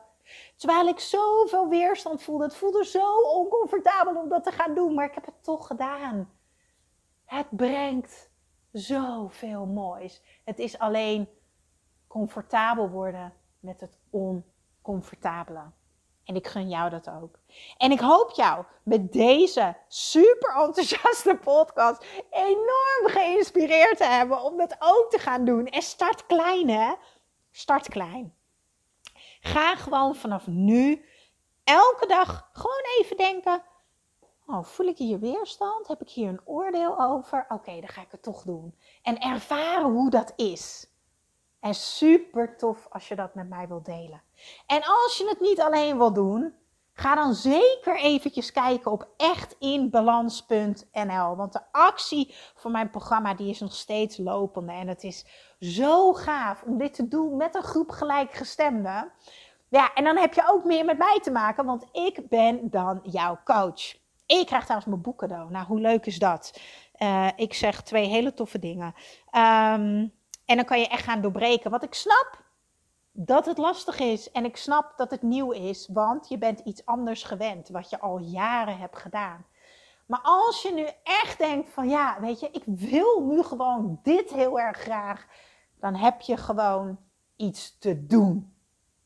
Terwijl 0.56 0.86
ik 0.88 0.98
zoveel 0.98 1.68
weerstand 1.68 2.22
voelde. 2.22 2.44
Het 2.44 2.56
voelde 2.56 2.84
zo 2.84 3.20
oncomfortabel 3.20 4.14
om 4.14 4.28
dat 4.28 4.44
te 4.44 4.52
gaan 4.52 4.74
doen, 4.74 4.94
maar 4.94 5.06
ik 5.06 5.14
heb 5.14 5.24
het 5.24 5.44
toch 5.44 5.66
gedaan. 5.66 6.30
Het 7.24 7.46
brengt 7.50 8.30
zoveel 8.72 9.66
moois. 9.66 10.22
Het 10.44 10.58
is 10.58 10.78
alleen 10.78 11.28
comfortabel 12.06 12.88
worden 12.88 13.32
met 13.60 13.80
het 13.80 13.98
oncomfortabele. 14.10 15.62
En 16.30 16.36
ik 16.36 16.46
gun 16.46 16.68
jou 16.68 16.90
dat 16.90 17.10
ook. 17.10 17.38
En 17.76 17.90
ik 17.90 18.00
hoop 18.00 18.30
jou 18.30 18.64
met 18.82 19.12
deze 19.12 19.76
super 19.88 20.54
enthousiaste 20.56 21.38
podcast 21.44 22.04
enorm 22.30 23.02
geïnspireerd 23.04 23.96
te 23.96 24.04
hebben 24.04 24.42
om 24.42 24.56
dat 24.56 24.76
ook 24.78 25.10
te 25.10 25.18
gaan 25.18 25.44
doen. 25.44 25.66
En 25.66 25.82
start 25.82 26.26
klein, 26.26 26.68
hè? 26.68 26.94
Start 27.50 27.88
klein. 27.88 28.34
Ga 29.40 29.76
gewoon 29.76 30.14
vanaf 30.14 30.46
nu 30.46 31.04
elke 31.64 32.06
dag 32.06 32.50
gewoon 32.52 32.84
even 32.98 33.16
denken: 33.16 33.62
Oh, 34.46 34.64
voel 34.64 34.86
ik 34.86 34.98
hier 34.98 35.18
weerstand? 35.18 35.88
Heb 35.88 36.00
ik 36.00 36.10
hier 36.10 36.28
een 36.28 36.40
oordeel 36.44 37.00
over? 37.00 37.44
Oké, 37.48 37.80
dan 37.80 37.88
ga 37.88 38.00
ik 38.00 38.10
het 38.10 38.22
toch 38.22 38.42
doen. 38.42 38.74
En 39.02 39.20
ervaren 39.20 39.90
hoe 39.90 40.10
dat 40.10 40.32
is. 40.36 40.89
En 41.60 41.74
super 41.74 42.56
tof 42.56 42.86
als 42.90 43.08
je 43.08 43.16
dat 43.16 43.34
met 43.34 43.48
mij 43.48 43.68
wilt 43.68 43.84
delen. 43.84 44.22
En 44.66 44.82
als 44.82 45.18
je 45.18 45.28
het 45.28 45.40
niet 45.40 45.60
alleen 45.60 45.98
wil 45.98 46.12
doen, 46.12 46.54
ga 46.92 47.14
dan 47.14 47.34
zeker 47.34 47.98
eventjes 47.98 48.52
kijken 48.52 48.90
op 48.90 49.08
echtinbalans.nl. 49.16 51.36
Want 51.36 51.52
de 51.52 51.62
actie 51.72 52.34
voor 52.54 52.70
mijn 52.70 52.90
programma 52.90 53.34
die 53.34 53.50
is 53.50 53.60
nog 53.60 53.74
steeds 53.74 54.16
lopende. 54.16 54.72
En 54.72 54.88
het 54.88 55.04
is 55.04 55.26
zo 55.58 56.12
gaaf 56.12 56.62
om 56.62 56.78
dit 56.78 56.94
te 56.94 57.08
doen 57.08 57.36
met 57.36 57.54
een 57.54 57.62
groep 57.62 57.90
gelijkgestemden. 57.90 59.12
Ja, 59.68 59.94
en 59.94 60.04
dan 60.04 60.16
heb 60.16 60.34
je 60.34 60.48
ook 60.48 60.64
meer 60.64 60.84
met 60.84 60.98
mij 60.98 61.18
te 61.22 61.30
maken, 61.30 61.64
want 61.64 61.86
ik 61.92 62.28
ben 62.28 62.70
dan 62.70 63.00
jouw 63.02 63.38
coach. 63.44 63.98
Ik 64.26 64.46
krijg 64.46 64.62
trouwens 64.62 64.90
mijn 64.90 65.02
boek 65.02 65.18
cadeau. 65.18 65.50
Nou, 65.50 65.66
hoe 65.66 65.80
leuk 65.80 66.06
is 66.06 66.18
dat? 66.18 66.60
Uh, 66.98 67.28
ik 67.36 67.54
zeg 67.54 67.82
twee 67.82 68.06
hele 68.06 68.34
toffe 68.34 68.58
dingen. 68.58 68.94
Um, 69.32 70.12
en 70.50 70.56
dan 70.56 70.64
kan 70.64 70.80
je 70.80 70.88
echt 70.88 71.04
gaan 71.04 71.20
doorbreken. 71.20 71.70
Want 71.70 71.82
ik 71.82 71.94
snap 71.94 72.42
dat 73.12 73.46
het 73.46 73.58
lastig 73.58 73.98
is 73.98 74.30
en 74.30 74.44
ik 74.44 74.56
snap 74.56 74.92
dat 74.96 75.10
het 75.10 75.22
nieuw 75.22 75.50
is, 75.50 75.88
want 75.92 76.28
je 76.28 76.38
bent 76.38 76.60
iets 76.60 76.86
anders 76.86 77.22
gewend, 77.22 77.68
wat 77.68 77.90
je 77.90 78.00
al 78.00 78.18
jaren 78.18 78.78
hebt 78.78 78.98
gedaan. 78.98 79.46
Maar 80.06 80.20
als 80.22 80.62
je 80.62 80.72
nu 80.72 80.86
echt 81.02 81.38
denkt 81.38 81.70
van 81.70 81.88
ja, 81.88 82.20
weet 82.20 82.40
je, 82.40 82.48
ik 82.50 82.62
wil 82.66 83.26
nu 83.26 83.42
gewoon 83.42 84.00
dit 84.02 84.30
heel 84.30 84.60
erg 84.60 84.78
graag, 84.78 85.26
dan 85.80 85.94
heb 85.94 86.20
je 86.20 86.36
gewoon 86.36 86.98
iets 87.36 87.78
te 87.78 88.06
doen. 88.06 88.54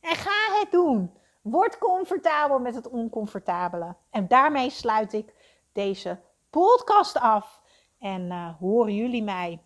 En 0.00 0.16
ga 0.16 0.59
het 0.61 0.70
doen. 0.70 1.12
Word 1.42 1.78
comfortabel 1.78 2.59
met 2.59 2.74
het 2.74 2.88
oncomfortabele. 2.88 3.96
En 4.11 4.28
daarmee 4.28 4.70
sluit 4.70 5.12
ik 5.12 5.35
deze 5.72 6.20
podcast 6.50 7.18
af. 7.18 7.61
En 7.98 8.22
uh, 8.22 8.54
horen 8.59 8.94
jullie 8.94 9.22
mij 9.22 9.62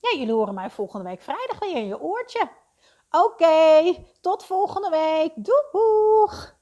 ja, 0.00 0.18
jullie 0.18 0.32
horen 0.34 0.54
mij 0.54 0.70
volgende 0.70 1.08
week 1.08 1.22
vrijdag 1.22 1.58
weer 1.58 1.76
in 1.76 1.86
je 1.86 2.00
oortje. 2.00 2.50
Oké, 3.10 3.94
tot 4.20 4.44
volgende 4.44 4.88
week. 4.90 5.32
Doeg! 5.34 6.58